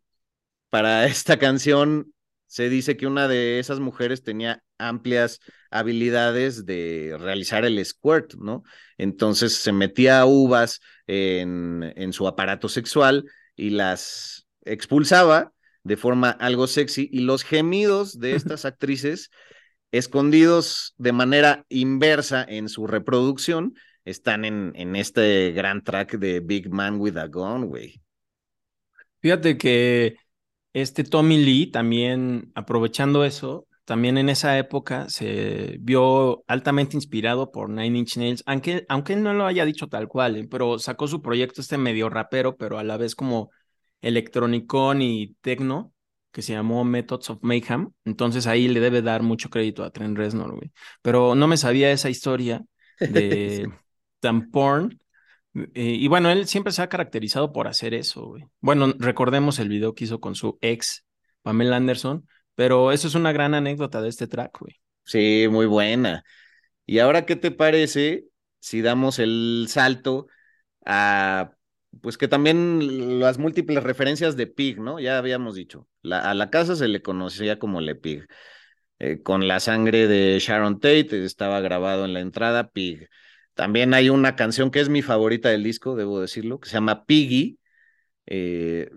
[0.69, 2.13] para esta canción
[2.47, 8.63] se dice que una de esas mujeres tenía amplias habilidades de realizar el squirt, ¿no?
[8.97, 15.52] Entonces se metía uvas en, en su aparato sexual y las expulsaba
[15.84, 19.30] de forma algo sexy y los gemidos de estas actrices
[19.91, 23.74] escondidos de manera inversa en su reproducción
[24.06, 28.02] están en, en este gran track de Big Man with a Gun, güey.
[29.19, 30.15] Fíjate que
[30.74, 37.69] este Tommy Lee también, aprovechando eso, también en esa época se vio altamente inspirado por
[37.69, 40.47] Nine Inch Nails, aunque, aunque él no lo haya dicho tal cual, ¿eh?
[40.49, 43.51] pero sacó su proyecto este medio rapero, pero a la vez como
[44.01, 45.91] electronicón y tecno,
[46.32, 47.91] que se llamó Methods of Mayhem.
[48.06, 50.71] Entonces ahí le debe dar mucho crédito a Trent Reznor, güey.
[51.01, 52.63] Pero no me sabía esa historia
[52.97, 53.69] de
[54.21, 54.97] tan porn
[55.54, 58.45] eh, y bueno, él siempre se ha caracterizado por hacer eso, güey.
[58.62, 61.06] Bueno, recordemos el video que hizo con su ex,
[61.41, 62.25] Pamela Anderson,
[62.62, 64.80] pero eso es una gran anécdota de este track, güey.
[65.04, 66.23] Sí, muy buena.
[66.85, 68.25] ¿Y ahora qué te parece
[68.60, 70.27] si damos el salto
[70.85, 71.54] a,
[72.04, 75.00] pues que también las múltiples referencias de Pig, ¿no?
[75.00, 78.27] Ya habíamos dicho, a la casa se le conocía como Le Pig.
[79.00, 83.10] Eh, con la sangre de Sharon Tate, estaba grabado en la entrada Pig.
[83.56, 87.06] También hay una canción que es mi favorita del disco, debo decirlo, que se llama
[87.06, 87.58] Piggy,
[88.27, 88.92] eh,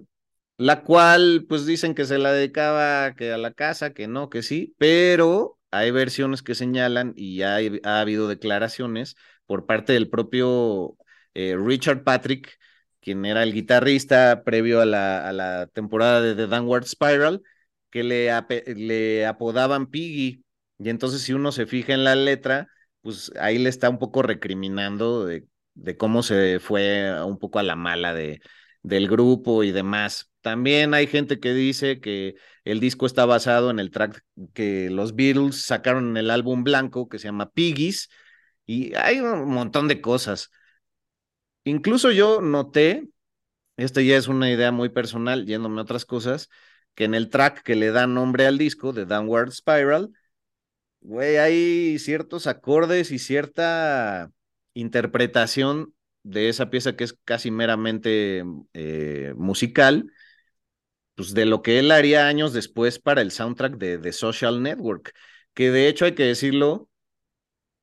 [0.57, 4.42] la cual pues dicen que se la dedicaba que a la casa, que no, que
[4.42, 10.96] sí, pero hay versiones que señalan y ya ha habido declaraciones por parte del propio
[11.34, 12.57] eh, Richard Patrick,
[13.00, 17.42] quien era el guitarrista previo a la, a la temporada de The Downward Spiral,
[17.90, 18.30] que le,
[18.76, 20.44] le apodaban Piggy.
[20.78, 22.68] Y entonces si uno se fija en la letra,
[23.02, 27.62] pues ahí le está un poco recriminando de, de cómo se fue un poco a
[27.62, 28.40] la mala de,
[28.82, 30.30] del grupo y demás.
[30.45, 34.22] También hay gente que dice que el disco está basado en el track
[34.53, 38.11] que los Beatles sacaron en el álbum blanco que se llama Piggies
[38.66, 40.51] y hay un montón de cosas.
[41.64, 43.09] Incluso yo noté,
[43.78, 46.51] esta ya es una idea muy personal, yéndome a otras cosas,
[46.95, 50.11] que en el track que le da nombre al disco de Downward Spiral,
[51.01, 54.30] güey, hay ciertos acordes y cierta
[54.74, 60.12] interpretación de esa pieza que es casi meramente eh, musical,
[61.14, 65.14] pues de lo que él haría años después para el soundtrack de The Social Network,
[65.54, 66.88] que de hecho hay que decirlo,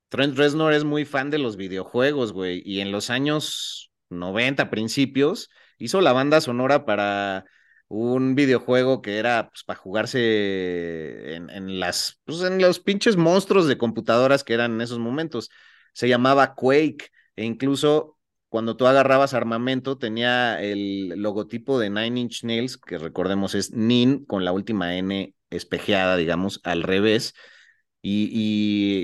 [0.10, 5.50] Trent Reznor es muy fan de los videojuegos, güey, y en los años 90, principios,
[5.78, 7.46] hizo la banda sonora para
[7.88, 13.78] un videojuego que era pues, para jugarse en, las, pues, en los pinches monstruos de
[13.78, 15.50] computadoras que eran en esos momentos.
[15.94, 18.18] Se llamaba Quake, e incluso
[18.52, 24.26] cuando tú agarrabas armamento tenía el logotipo de Nine Inch Nails, que recordemos es NIN
[24.26, 27.34] con la última N espejeada, digamos, al revés.
[28.02, 28.30] Y,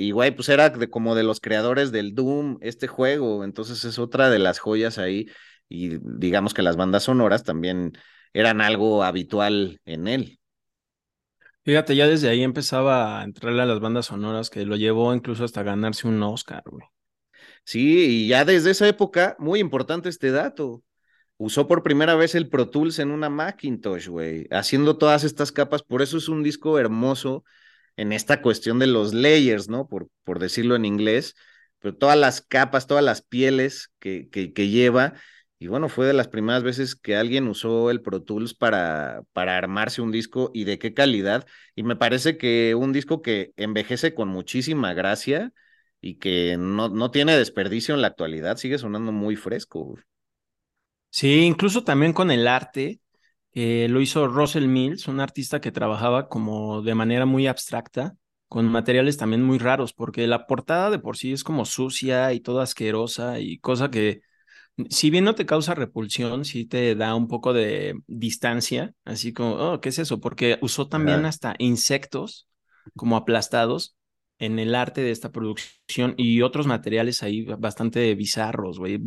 [0.06, 3.45] y, güey, pues era de, como de los creadores del Doom, este juego.
[3.45, 5.28] Entonces es otra de las joyas ahí.
[5.70, 7.93] Y digamos que las bandas sonoras también
[8.34, 10.39] eran algo habitual en él.
[11.64, 15.45] Fíjate, ya desde ahí empezaba a entrarle a las bandas sonoras que lo llevó incluso
[15.45, 16.86] hasta ganarse un Oscar, güey.
[17.68, 20.84] Sí, y ya desde esa época, muy importante este dato,
[21.38, 25.84] usó por primera vez el Pro Tools en una Macintosh, güey, haciendo todas estas capas,
[25.84, 27.43] por eso es un disco hermoso
[27.97, 29.88] en esta cuestión de los layers, ¿no?
[29.88, 31.36] Por, por decirlo en inglés,
[31.80, 35.15] pero todas las capas, todas las pieles que, que, que lleva,
[35.59, 39.57] y bueno, fue de las primeras veces que alguien usó el Pro Tools para, para
[39.57, 41.47] armarse un disco y de qué calidad.
[41.76, 45.51] Y me parece que un disco que envejece con muchísima gracia
[46.02, 49.95] y que no, no tiene desperdicio en la actualidad, sigue sonando muy fresco.
[51.10, 53.02] Sí, incluso también con el arte,
[53.54, 58.16] lo hizo Russell Mills, un artista que trabajaba como de manera muy abstracta,
[58.48, 62.39] con materiales también muy raros, porque la portada de por sí es como sucia y
[62.39, 64.22] toda asquerosa y cosa que
[64.89, 69.56] si bien no te causa repulsión, sí te da un poco de distancia, así como,
[69.56, 70.22] oh, ¿qué es eso?
[70.22, 72.48] Porque usó también hasta insectos
[72.95, 73.97] como aplastados
[74.40, 79.00] en el arte de esta producción y otros materiales ahí bastante bizarros, güey.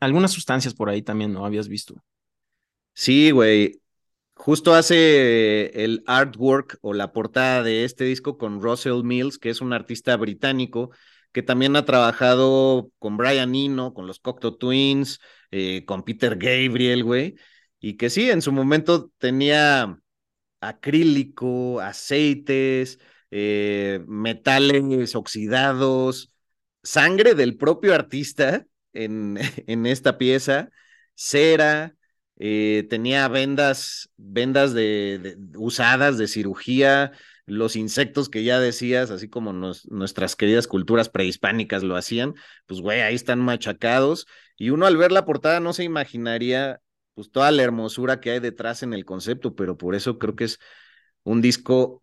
[0.00, 1.44] algunas sustancias por ahí también, ¿no?
[1.44, 1.94] Habías visto.
[2.94, 3.80] Sí, güey.
[4.34, 9.60] Justo hace el artwork o la portada de este disco con Russell Mills, que es
[9.60, 10.90] un artista británico
[11.32, 15.20] que también ha trabajado con Brian Eno, con los Cocteau Twins,
[15.50, 17.36] eh, con Peter Gabriel, güey,
[17.80, 20.00] y que sí, en su momento tenía
[20.60, 22.98] acrílico, aceites,
[23.30, 26.32] eh, metales oxidados,
[26.82, 30.70] sangre del propio artista en, en esta pieza,
[31.14, 31.94] cera,
[32.40, 37.12] eh, tenía vendas, vendas de, usadas de cirugía,
[37.46, 42.34] los insectos que ya decías, así como nuestras queridas culturas prehispánicas lo hacían,
[42.66, 44.26] pues güey, ahí están machacados.
[44.56, 46.80] Y uno al ver la portada no se imaginaría
[47.14, 50.44] pues toda la hermosura que hay detrás en el concepto, pero por eso creo que
[50.44, 50.58] es
[51.24, 52.02] un disco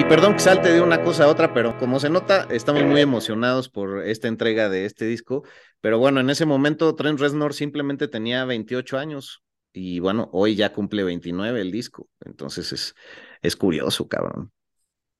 [0.00, 3.02] Y perdón que salte de una cosa a otra, pero como se nota, estamos muy
[3.02, 5.44] emocionados por esta entrega de este disco.
[5.82, 9.42] Pero bueno, en ese momento Trent Reznor simplemente tenía 28 años
[9.74, 12.08] y bueno, hoy ya cumple 29 el disco.
[12.24, 12.94] Entonces es,
[13.42, 14.50] es curioso, cabrón.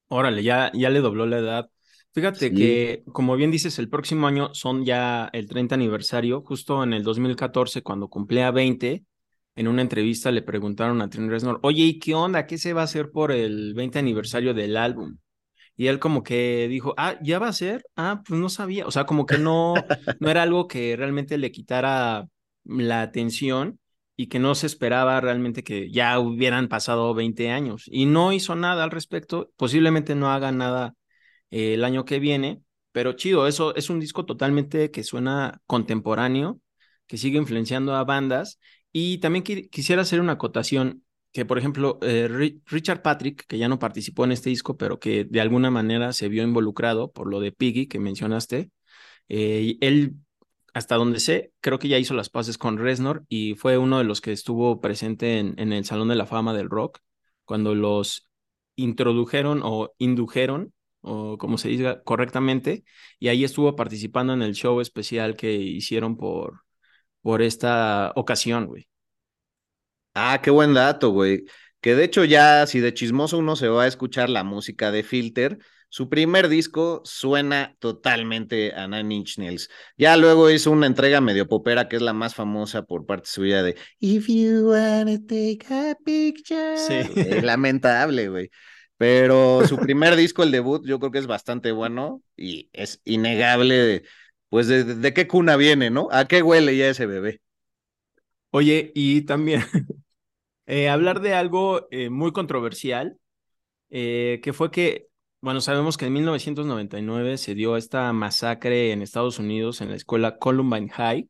[0.09, 1.71] Órale, ya, ya le dobló la edad.
[2.13, 2.55] Fíjate Sí.
[2.55, 6.43] que, como bien dices, el próximo año son ya el 30 aniversario.
[6.43, 9.05] Justo en el 2014, cuando cumplía 20,
[9.57, 12.47] en una entrevista le preguntaron a Trent Reznor, oye, ¿y qué onda?
[12.47, 15.19] ¿Qué se va a hacer por el 20 aniversario del álbum?
[15.77, 17.85] Y él como que dijo, ah, ¿ya va a ser?
[17.97, 18.87] Ah, pues no sabía.
[18.87, 19.75] O sea, como que no,
[20.21, 22.29] no era algo que realmente le quitara
[22.65, 23.81] la atención
[24.17, 27.85] y que no se esperaba realmente que ya hubieran pasado 20 años.
[27.87, 29.51] Y no hizo nada al respecto.
[29.57, 30.95] Posiblemente no haga nada
[31.51, 36.61] eh, el año que viene, pero chido, eso es un disco totalmente que suena contemporáneo,
[37.07, 38.59] que sigue influenciando a bandas.
[38.93, 43.59] Y también qui- quisiera hacer una acotación que, por ejemplo, eh, Ri- Richard Patrick, que
[43.59, 47.29] ya no participó en este disco, pero que de alguna manera se vio involucrado por
[47.31, 48.71] lo de Piggy que mencionaste,
[49.29, 50.17] eh, él,
[50.75, 54.05] hasta donde sé, creo que ya hizo las paces con Reznor y fue uno de
[54.05, 57.01] los que estuvo presente en, en el Salón de la Fama del Rock,
[57.45, 58.29] cuando los
[58.77, 60.73] introdujeron o indujeron,
[61.03, 62.85] o como se diga correctamente,
[63.19, 66.63] y ahí estuvo participando en el show especial que hicieron por,
[67.23, 68.89] por esta ocasión, güey.
[70.15, 71.45] Ah, qué buen dato, güey.
[71.81, 75.03] Que de hecho ya, si de chismoso uno se va a escuchar la música de
[75.03, 75.59] Filter,
[75.89, 79.69] su primer disco suena totalmente a Nine Inch Nails.
[79.97, 83.63] Ya luego hizo una entrega medio popera que es la más famosa por parte suya
[83.63, 86.77] de If you wanna take a picture.
[86.77, 87.05] Sí.
[87.43, 88.51] Lamentable, güey.
[88.97, 93.75] Pero su primer disco, el debut, yo creo que es bastante bueno y es innegable,
[93.75, 94.03] de,
[94.51, 96.09] pues, de, de- qué cuna viene, ¿no?
[96.13, 97.43] ¿A qué huele ya ese bebé?
[98.51, 99.63] Oye, y también
[100.67, 103.19] eh, hablar de algo eh, muy controversial,
[103.91, 105.09] eh, que fue que,
[105.43, 110.39] bueno, sabemos que en 1999 se dio esta masacre en Estados Unidos en la escuela
[110.39, 111.29] Columbine High,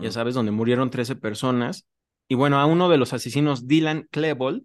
[0.00, 0.12] ya Mm.
[0.12, 1.86] sabes, donde murieron 13 personas.
[2.28, 4.64] Y bueno, a uno de los asesinos, Dylan Klebold,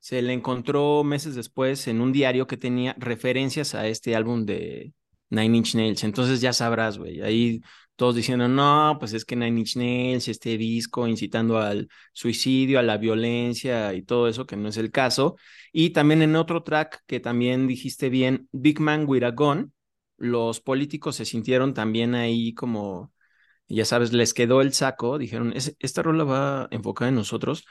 [0.00, 4.94] se le encontró meses después en un diario que tenía referencias a este álbum de
[5.34, 6.04] Nine Inch Nails.
[6.04, 7.60] Entonces ya sabrás, güey, ahí
[7.96, 12.82] todos diciendo, no, pues es que Nine Inch Nails, este disco incitando al suicidio, a
[12.82, 15.36] la violencia y todo eso, que no es el caso.
[15.72, 19.34] Y también en otro track que también dijiste bien, Big Man with a
[20.16, 23.12] los políticos se sintieron también ahí como,
[23.68, 27.64] ya sabes, les quedó el saco, dijeron, "Es- esta rola va enfocada en nosotros,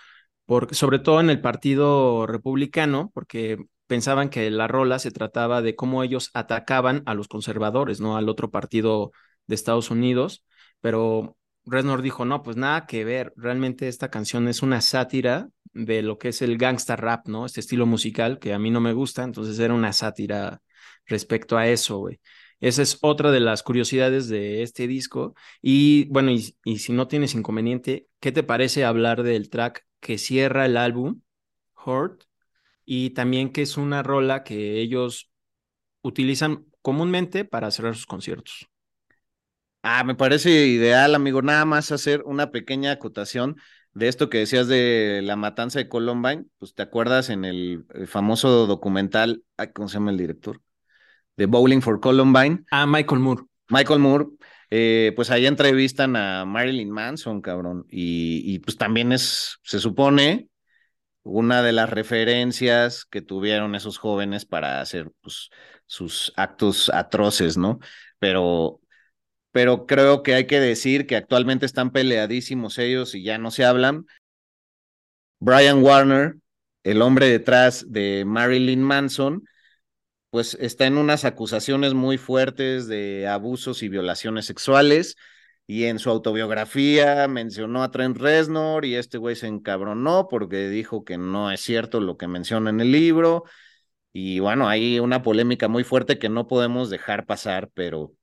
[0.46, 3.58] porque, sobre todo en el Partido Republicano, porque
[3.88, 8.30] pensaban que la rola se trataba de cómo ellos atacaban a los conservadores, no al
[8.30, 9.12] otro partido
[9.48, 10.46] de Estados Unidos,
[10.82, 16.02] pero Reznor dijo, no, pues nada que ver, realmente esta canción es una sátira de
[16.02, 17.46] lo que es el gangsta rap, ¿no?
[17.46, 20.62] Este estilo musical que a mí no me gusta, entonces era una sátira
[21.06, 22.20] respecto a eso, güey.
[22.60, 25.36] Esa es otra de las curiosidades de este disco.
[25.62, 30.18] Y bueno, y, y si no tienes inconveniente, ¿qué te parece hablar del track que
[30.18, 31.22] cierra el álbum,
[31.86, 32.24] Hurt?
[32.86, 35.32] Y también que es una rola que ellos
[36.04, 38.70] utilizan comúnmente para cerrar sus conciertos.
[39.82, 41.42] Ah, me parece ideal, amigo.
[41.42, 43.58] Nada más hacer una pequeña acotación
[43.94, 46.46] de esto que decías de la matanza de Columbine.
[46.58, 50.62] Pues te acuerdas en el, el famoso documental, ¿cómo se llama el director?
[51.38, 53.44] De Bowling for Columbine, Ah, Michael Moore.
[53.70, 54.26] Michael Moore.
[54.70, 57.86] eh, pues ahí entrevistan a Marilyn Manson, cabrón.
[57.90, 60.50] Y, y pues también es, se supone,
[61.24, 65.50] una de las referencias que tuvieron esos jóvenes para hacer pues,
[65.88, 67.80] sus actos atroces, ¿no?
[68.20, 68.82] Pero
[69.54, 73.64] pero creo que hay que decir que actualmente están peleadísimos ellos y ya no se
[73.64, 74.08] hablan.
[75.40, 76.38] Brian Warner,
[76.84, 79.48] el hombre detrás de Marilyn Manson,
[80.32, 85.18] pues está en unas acusaciones muy fuertes de abusos y violaciones sexuales.
[85.66, 91.06] Y en su autobiografía mencionó a Trent Reznor y este güey se encabronó porque dijo
[91.06, 93.44] que no es cierto lo que menciona en el libro.
[94.12, 98.14] Y bueno, hay una polémica muy fuerte que no podemos dejar pasar, pero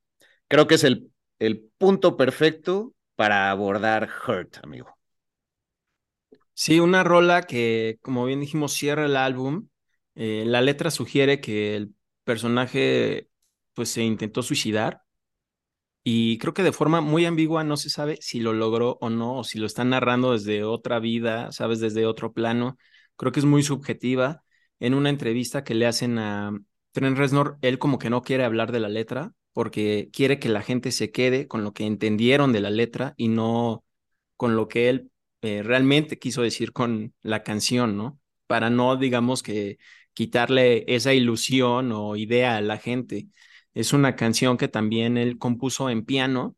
[0.48, 1.10] creo que es el
[1.40, 4.96] el punto perfecto para abordar Hurt, amigo.
[6.54, 9.68] Sí, una rola que, como bien dijimos, cierra el álbum.
[10.14, 13.28] Eh, la letra sugiere que el personaje
[13.74, 15.02] pues se intentó suicidar
[16.02, 19.38] y creo que de forma muy ambigua no se sabe si lo logró o no,
[19.38, 22.78] o si lo están narrando desde otra vida, sabes, desde otro plano.
[23.16, 24.42] Creo que es muy subjetiva.
[24.80, 26.52] En una entrevista que le hacen a
[26.92, 30.62] Trent Reznor, él como que no quiere hablar de la letra porque quiere que la
[30.62, 33.84] gente se quede con lo que entendieron de la letra y no
[34.36, 35.10] con lo que él
[35.42, 38.18] eh, realmente quiso decir con la canción, ¿no?
[38.46, 39.78] Para no, digamos que
[40.14, 43.28] quitarle esa ilusión o idea a la gente.
[43.74, 46.56] Es una canción que también él compuso en piano,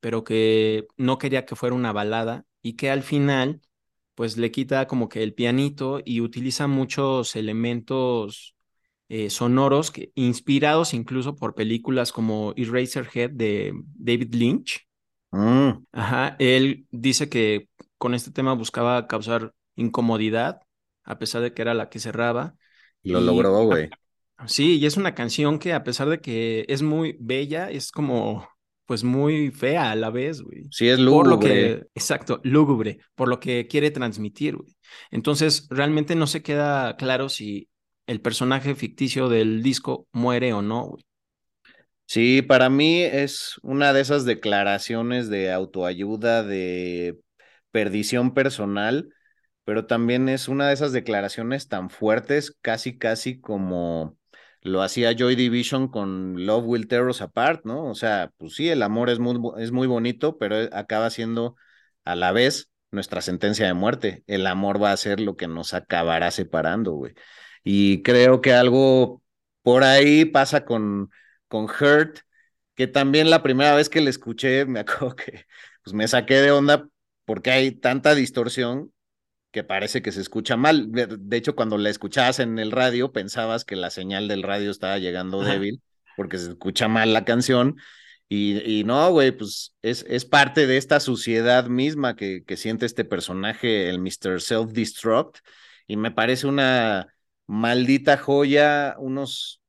[0.00, 3.62] pero que no quería que fuera una balada y que al final,
[4.14, 8.56] pues le quita como que el pianito y utiliza muchos elementos
[9.08, 14.86] eh, sonoros que, inspirados incluso por películas como Eraserhead de David Lynch.
[15.32, 15.82] Mm.
[15.92, 20.62] Ajá, él dice que con este tema buscaba causar incomodidad,
[21.04, 22.56] a pesar de que era la que cerraba.
[23.04, 23.90] Lo Y- logró, güey.
[24.46, 28.48] Sí, y es una canción que a pesar de que es muy bella, es como,
[28.86, 30.70] pues muy fea a la vez, güey.
[30.70, 31.38] Sí, es Por lo lúgubre.
[31.38, 34.76] que, exacto, lúgubre, por lo que quiere transmitir, güey.
[35.10, 37.68] Entonces, realmente no se queda claro si
[38.06, 41.04] el personaje ficticio del disco muere o no, güey.
[42.06, 47.20] Sí, para mí es una de esas declaraciones de autoayuda, de
[47.70, 49.14] perdición personal,
[49.64, 54.18] pero también es una de esas declaraciones tan fuertes, casi, casi como
[54.62, 57.86] lo hacía Joy Division con Love Will Tear Us Apart, ¿no?
[57.86, 61.56] O sea, pues sí, el amor es muy, es muy bonito, pero acaba siendo
[62.04, 64.24] a la vez nuestra sentencia de muerte.
[64.26, 67.14] El amor va a ser lo que nos acabará separando, güey.
[67.64, 69.22] Y creo que algo
[69.62, 71.10] por ahí pasa con,
[71.48, 72.20] con Hurt,
[72.74, 75.46] que también la primera vez que le escuché, me acuerdo que
[75.84, 76.88] pues me saqué de onda
[77.24, 78.92] porque hay tanta distorsión
[79.50, 80.90] que parece que se escucha mal.
[80.92, 84.98] De, hecho, cuando la escuchabas en el radio, pensabas que la señal del radio estaba
[84.98, 85.52] llegando Ajá.
[85.52, 85.82] débil
[86.16, 87.76] porque se escucha mal la canción.
[88.28, 92.86] Y, y no, güey, pues es, es parte de esta suciedad misma que, que siente
[92.86, 94.40] este personaje, el Mr.
[94.40, 95.38] Self-Destruct.
[95.86, 97.08] Y me parece una
[97.46, 99.60] maldita joya, unos,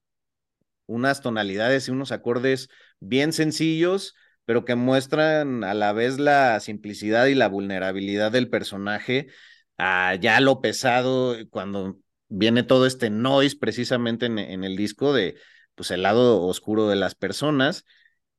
[0.86, 2.70] unas tonalidades y unos acordes
[3.00, 4.14] bien sencillos,
[4.46, 9.30] pero que muestran a la vez la simplicidad y la vulnerabilidad del personaje,
[9.78, 11.97] a ya lo pesado cuando
[12.30, 15.36] viene todo este noise precisamente en, en el disco de
[15.76, 17.86] pues el lado oscuro de las personas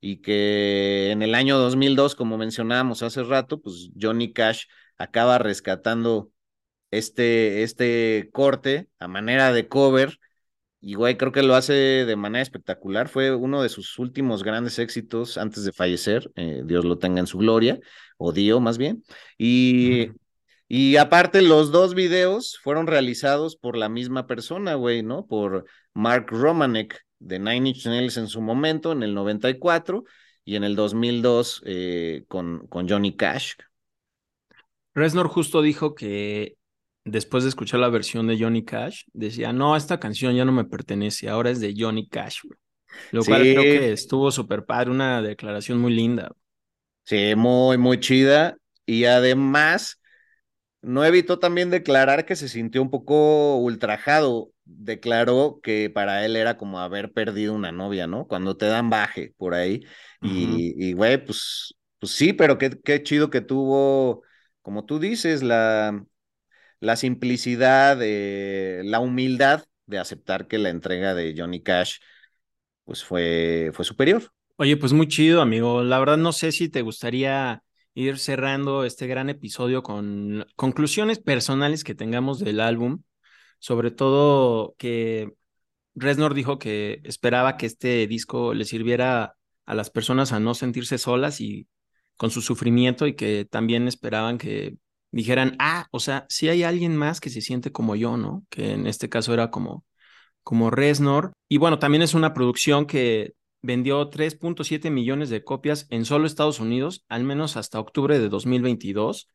[0.00, 4.64] y que en el año 2002, como mencionábamos hace rato, pues Johnny Cash
[4.98, 6.30] acaba rescatando
[6.90, 10.18] este, este corte a manera de cover
[10.80, 13.08] y güey, creo que lo hace de manera espectacular.
[13.08, 16.30] Fue uno de sus últimos grandes éxitos antes de fallecer.
[16.36, 17.78] eh, Dios lo tenga en su gloria,
[18.18, 19.04] o Dio más bien.
[19.38, 20.10] Y.
[20.74, 25.26] y aparte, los dos videos fueron realizados por la misma persona, güey, ¿no?
[25.26, 30.02] Por Mark Romanek de Nine Inch Nails en su momento, en el 94,
[30.46, 33.52] y en el 2002 eh, con, con Johnny Cash.
[34.94, 36.56] Reznor justo dijo que
[37.04, 40.64] después de escuchar la versión de Johnny Cash, decía, no, esta canción ya no me
[40.64, 42.58] pertenece, ahora es de Johnny Cash, güey".
[43.10, 46.32] Lo cual creo que estuvo súper padre, una declaración muy linda.
[47.04, 48.56] Sí, muy, muy chida.
[48.86, 50.00] Y además,
[50.82, 54.52] no evitó también declarar que se sintió un poco ultrajado.
[54.64, 58.26] Declaró que para él era como haber perdido una novia, ¿no?
[58.28, 59.82] Cuando te dan baje por ahí.
[60.20, 64.22] Y, y güey, pues, pues sí, pero qué, qué chido que tuvo,
[64.62, 66.04] como tú dices, la,
[66.80, 71.98] la simplicidad, eh, la humildad de aceptar que la entrega de Johnny Cash,
[72.84, 74.32] pues fue, fue superior.
[74.56, 75.82] Oye, pues muy chido, amigo.
[75.82, 77.62] La verdad no sé si te gustaría
[77.94, 83.02] ir cerrando este gran episodio con conclusiones personales que tengamos del álbum,
[83.58, 85.32] sobre todo que
[85.94, 89.36] Reznor dijo que esperaba que este disco le sirviera
[89.66, 91.68] a las personas a no sentirse solas y
[92.16, 94.76] con su sufrimiento y que también esperaban que
[95.10, 98.44] dijeran, ah, o sea, sí hay alguien más que se siente como yo, ¿no?
[98.48, 99.84] Que en este caso era como,
[100.42, 101.32] como Reznor.
[101.48, 106.60] Y bueno, también es una producción que vendió 3.7 millones de copias en solo Estados
[106.60, 109.28] Unidos, al menos hasta octubre de 2022.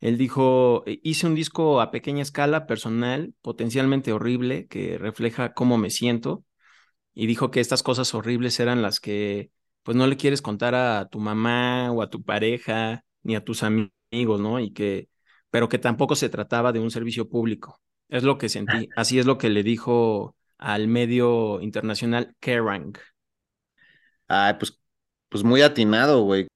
[0.00, 5.78] Él dijo, "Eh, hice un disco a pequeña escala, personal, potencialmente horrible, que refleja cómo
[5.78, 6.44] me siento.
[7.14, 9.50] Y dijo que estas cosas horribles eran las que,
[9.82, 13.62] pues, no le quieres contar a tu mamá o a tu pareja, ni a tus
[13.62, 14.60] ami- amigos, ¿no?
[14.60, 15.08] Y que,
[15.50, 17.80] pero que tampoco se trataba de un servicio público.
[18.08, 18.88] Es lo que sentí.
[18.96, 22.94] Así es lo que le dijo al medio internacional Kerrang.
[24.28, 24.78] Ay, pues,
[25.28, 26.46] pues muy atinado, güey.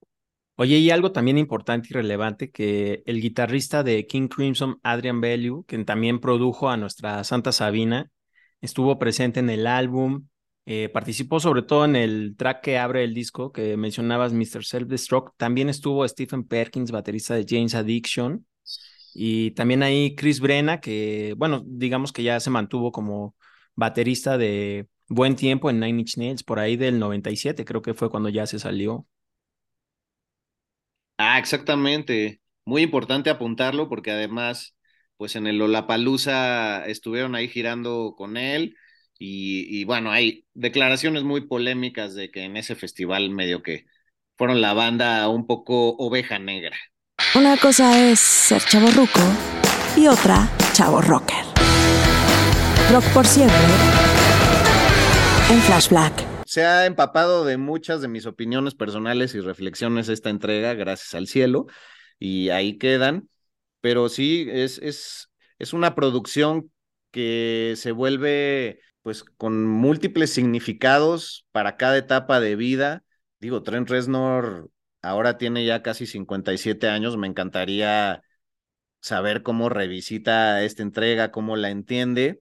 [0.56, 5.64] Oye, y algo también importante y relevante que el guitarrista de King Crimson, Adrian Bellew,
[5.64, 8.10] que también produjo a nuestra Santa Sabina,
[8.60, 10.26] estuvo presente en el álbum,
[10.66, 14.62] eh, participó sobre todo en el track que abre el disco que mencionabas, Mr.
[14.64, 15.32] Self-Destruct.
[15.38, 18.46] También estuvo Stephen Perkins, baterista de James Addiction.
[19.14, 23.34] Y también ahí Chris Brenna, que, bueno, digamos que ya se mantuvo como
[23.74, 28.08] baterista de buen tiempo en Nine Inch Nails, por ahí del 97, creo que fue
[28.08, 29.06] cuando ya se salió.
[31.18, 32.40] Ah, exactamente.
[32.64, 34.76] Muy importante apuntarlo porque además,
[35.16, 38.76] pues en el Lollapalooza estuvieron ahí girando con él
[39.18, 43.84] y, y bueno, hay declaraciones muy polémicas de que en ese festival medio que
[44.38, 46.76] fueron la banda un poco oveja negra.
[47.34, 49.20] Una cosa es ser chavo ruco
[49.96, 51.44] y otra chavo rocker.
[52.90, 54.09] Rock por siempre
[56.46, 61.26] Se ha empapado de muchas de mis opiniones personales y reflexiones esta entrega, gracias al
[61.26, 61.66] cielo,
[62.20, 63.28] y ahí quedan.
[63.80, 65.28] Pero sí, es, es,
[65.58, 66.70] es una producción
[67.10, 73.02] que se vuelve pues con múltiples significados para cada etapa de vida.
[73.40, 74.70] Digo, Trent Reznor
[75.02, 78.22] ahora tiene ya casi 57 años, me encantaría
[79.00, 82.40] saber cómo revisita esta entrega, cómo la entiende.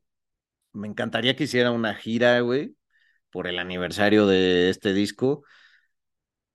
[0.73, 2.75] Me encantaría que hiciera una gira, güey,
[3.31, 5.43] por el aniversario de este disco.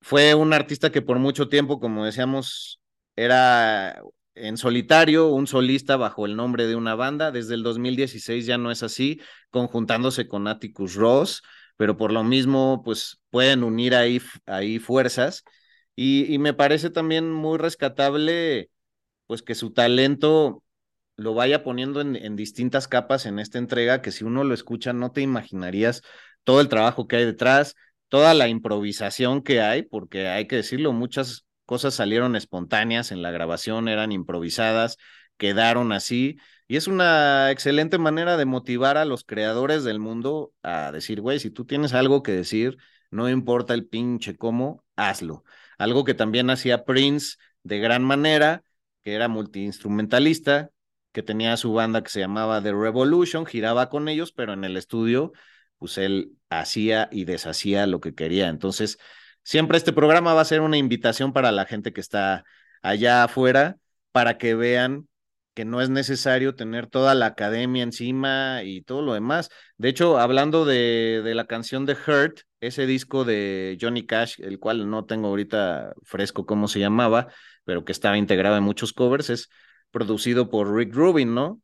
[0.01, 2.81] Fue un artista que por mucho tiempo, como decíamos,
[3.17, 4.03] era
[4.35, 7.31] en solitario, un solista bajo el nombre de una banda.
[7.31, 9.21] Desde el 2016 ya no es así,
[9.51, 11.43] conjuntándose con Atticus Ross,
[11.77, 15.45] pero por lo mismo, pues pueden unir ahí, ahí fuerzas.
[15.97, 18.71] Y, me parece también muy rescatable,
[19.27, 20.63] pues que su talento
[21.17, 24.93] lo vaya poniendo en, en, distintas capas en esta entrega, que si uno lo escucha
[24.93, 26.03] no te imaginarías
[26.45, 27.75] todo el trabajo que hay detrás,
[28.09, 33.31] toda la improvisación que hay, porque hay que decirlo, muchas cosas salieron espontáneas en la
[33.31, 34.99] grabación, eran improvisadas,
[35.37, 36.37] quedaron así,
[36.69, 41.39] y es una excelente manera de motivar a los creadores del mundo a decir, güey,
[41.41, 42.79] si tú tienes algo que decir,
[43.11, 45.45] no importa el pinche cómo, hazlo.
[45.79, 48.63] Algo que también hacía Prince de gran manera,
[49.03, 50.71] que era multiinstrumentalista,
[51.13, 54.77] que tenía su banda que se llamaba The Revolution, giraba con ellos, pero en el
[54.77, 55.33] estudio,
[55.85, 58.49] pues él hacía y deshacía lo que quería.
[58.49, 58.97] Entonces,
[59.43, 62.45] siempre este programa va a ser una invitación para la gente que está
[62.81, 63.77] allá afuera,
[64.13, 65.09] para que vean
[65.53, 69.51] que no es necesario tener toda la academia encima y todo lo demás.
[69.77, 74.59] De hecho, hablando de, de, la canción de Hurt, ese disco de Johnny Cash, el
[74.59, 77.29] cual no tengo ahorita fresco cómo se llamaba,
[77.65, 79.51] pero que estaba integrado en muchos covers, es
[79.91, 81.61] producido por Rick Rubin, ¿no?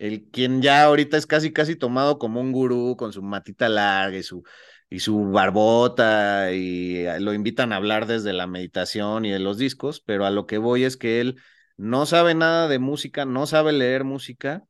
[0.00, 4.16] El quien ya ahorita es casi, casi tomado como un gurú con su matita larga
[4.18, 4.42] y su,
[4.88, 10.00] y su barbota y lo invitan a hablar desde la meditación y de los discos,
[10.00, 11.40] pero a lo que voy es que él
[11.76, 14.64] no sabe nada de música, no sabe leer música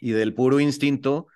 [0.00, 1.28] y del puro instinto,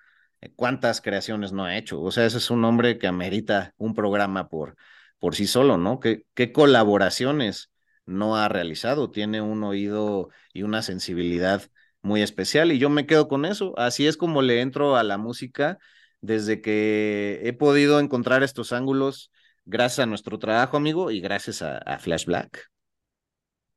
[0.55, 2.01] cuántas creaciones no ha hecho.
[2.01, 4.75] O sea, ese es un hombre que amerita un programa por,
[5.19, 5.99] por sí solo, ¿no?
[5.99, 7.71] ¿Qué, qué colaboraciones
[8.05, 9.11] no ha realizado?
[9.11, 11.63] Tiene un oído y una sensibilidad
[12.03, 13.73] muy especial y yo me quedo con eso.
[13.77, 15.79] Así es como le entro a la música
[16.21, 19.31] desde que he podido encontrar estos ángulos
[19.65, 22.69] gracias a nuestro trabajo, amigo, y gracias a, Flash Black.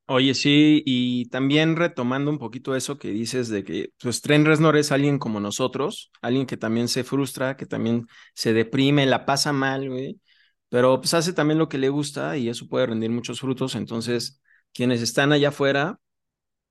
[0.09, 4.77] Oye, sí, y también retomando un poquito eso que dices de que pues Trent Reznor
[4.77, 9.53] es alguien como nosotros, alguien que también se frustra, que también se deprime, la pasa
[9.53, 10.21] mal, güey,
[10.69, 14.41] pero pues hace también lo que le gusta y eso puede rendir muchos frutos, entonces
[14.73, 15.99] quienes están allá afuera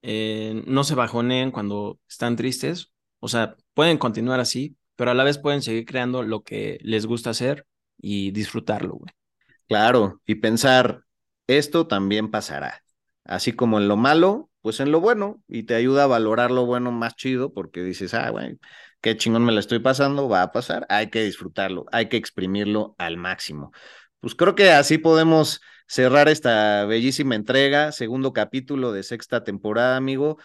[0.05, 5.23] eh, no se bajoneen cuando están tristes, o sea, pueden continuar así, pero a la
[5.23, 7.65] vez pueden seguir creando lo que les gusta hacer
[7.97, 9.11] y disfrutarlo, güey.
[9.67, 11.01] Claro, y pensar,
[11.47, 12.85] esto también pasará
[13.25, 16.65] así como en lo malo, pues en lo bueno, y te ayuda a valorar lo
[16.65, 18.57] bueno más chido, porque dices, ah, güey,
[19.01, 22.95] qué chingón me la estoy pasando, va a pasar, hay que disfrutarlo, hay que exprimirlo
[22.97, 23.71] al máximo.
[24.19, 30.37] Pues creo que así podemos cerrar esta bellísima entrega, segundo capítulo de sexta temporada, amigo,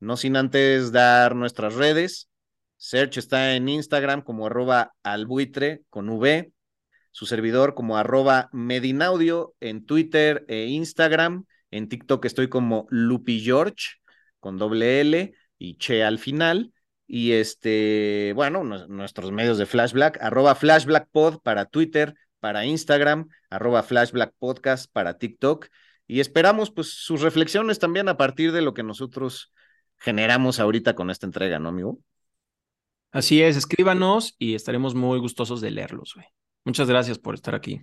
[0.00, 2.28] no sin antes dar nuestras redes.
[2.76, 6.52] Search está en Instagram como arroba albuitre con V,
[7.10, 11.44] su servidor como arroba medinaudio en Twitter e Instagram.
[11.70, 13.96] En TikTok estoy como Lupi George
[14.38, 16.72] con doble L y Che al final.
[17.06, 24.90] Y este, bueno, nuestros medios de Flashback, arroba FlashBlackPod para Twitter, para Instagram, arroba FlashBlackPodcast
[24.92, 25.68] para TikTok.
[26.06, 29.52] Y esperamos pues sus reflexiones también a partir de lo que nosotros
[29.98, 31.98] generamos ahorita con esta entrega, ¿no, amigo?
[33.10, 36.26] Así es, escríbanos y estaremos muy gustosos de leerlos, güey.
[36.64, 37.82] Muchas gracias por estar aquí.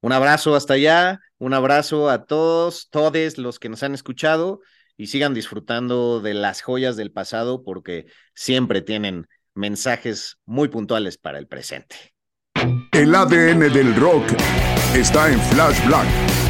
[0.00, 4.60] Un abrazo hasta allá, un abrazo a todos, todos los que nos han escuchado
[4.96, 11.38] y sigan disfrutando de las joyas del pasado porque siempre tienen mensajes muy puntuales para
[11.38, 12.14] el presente.
[12.92, 14.24] El ADN del rock
[14.94, 16.49] está en Flash Black.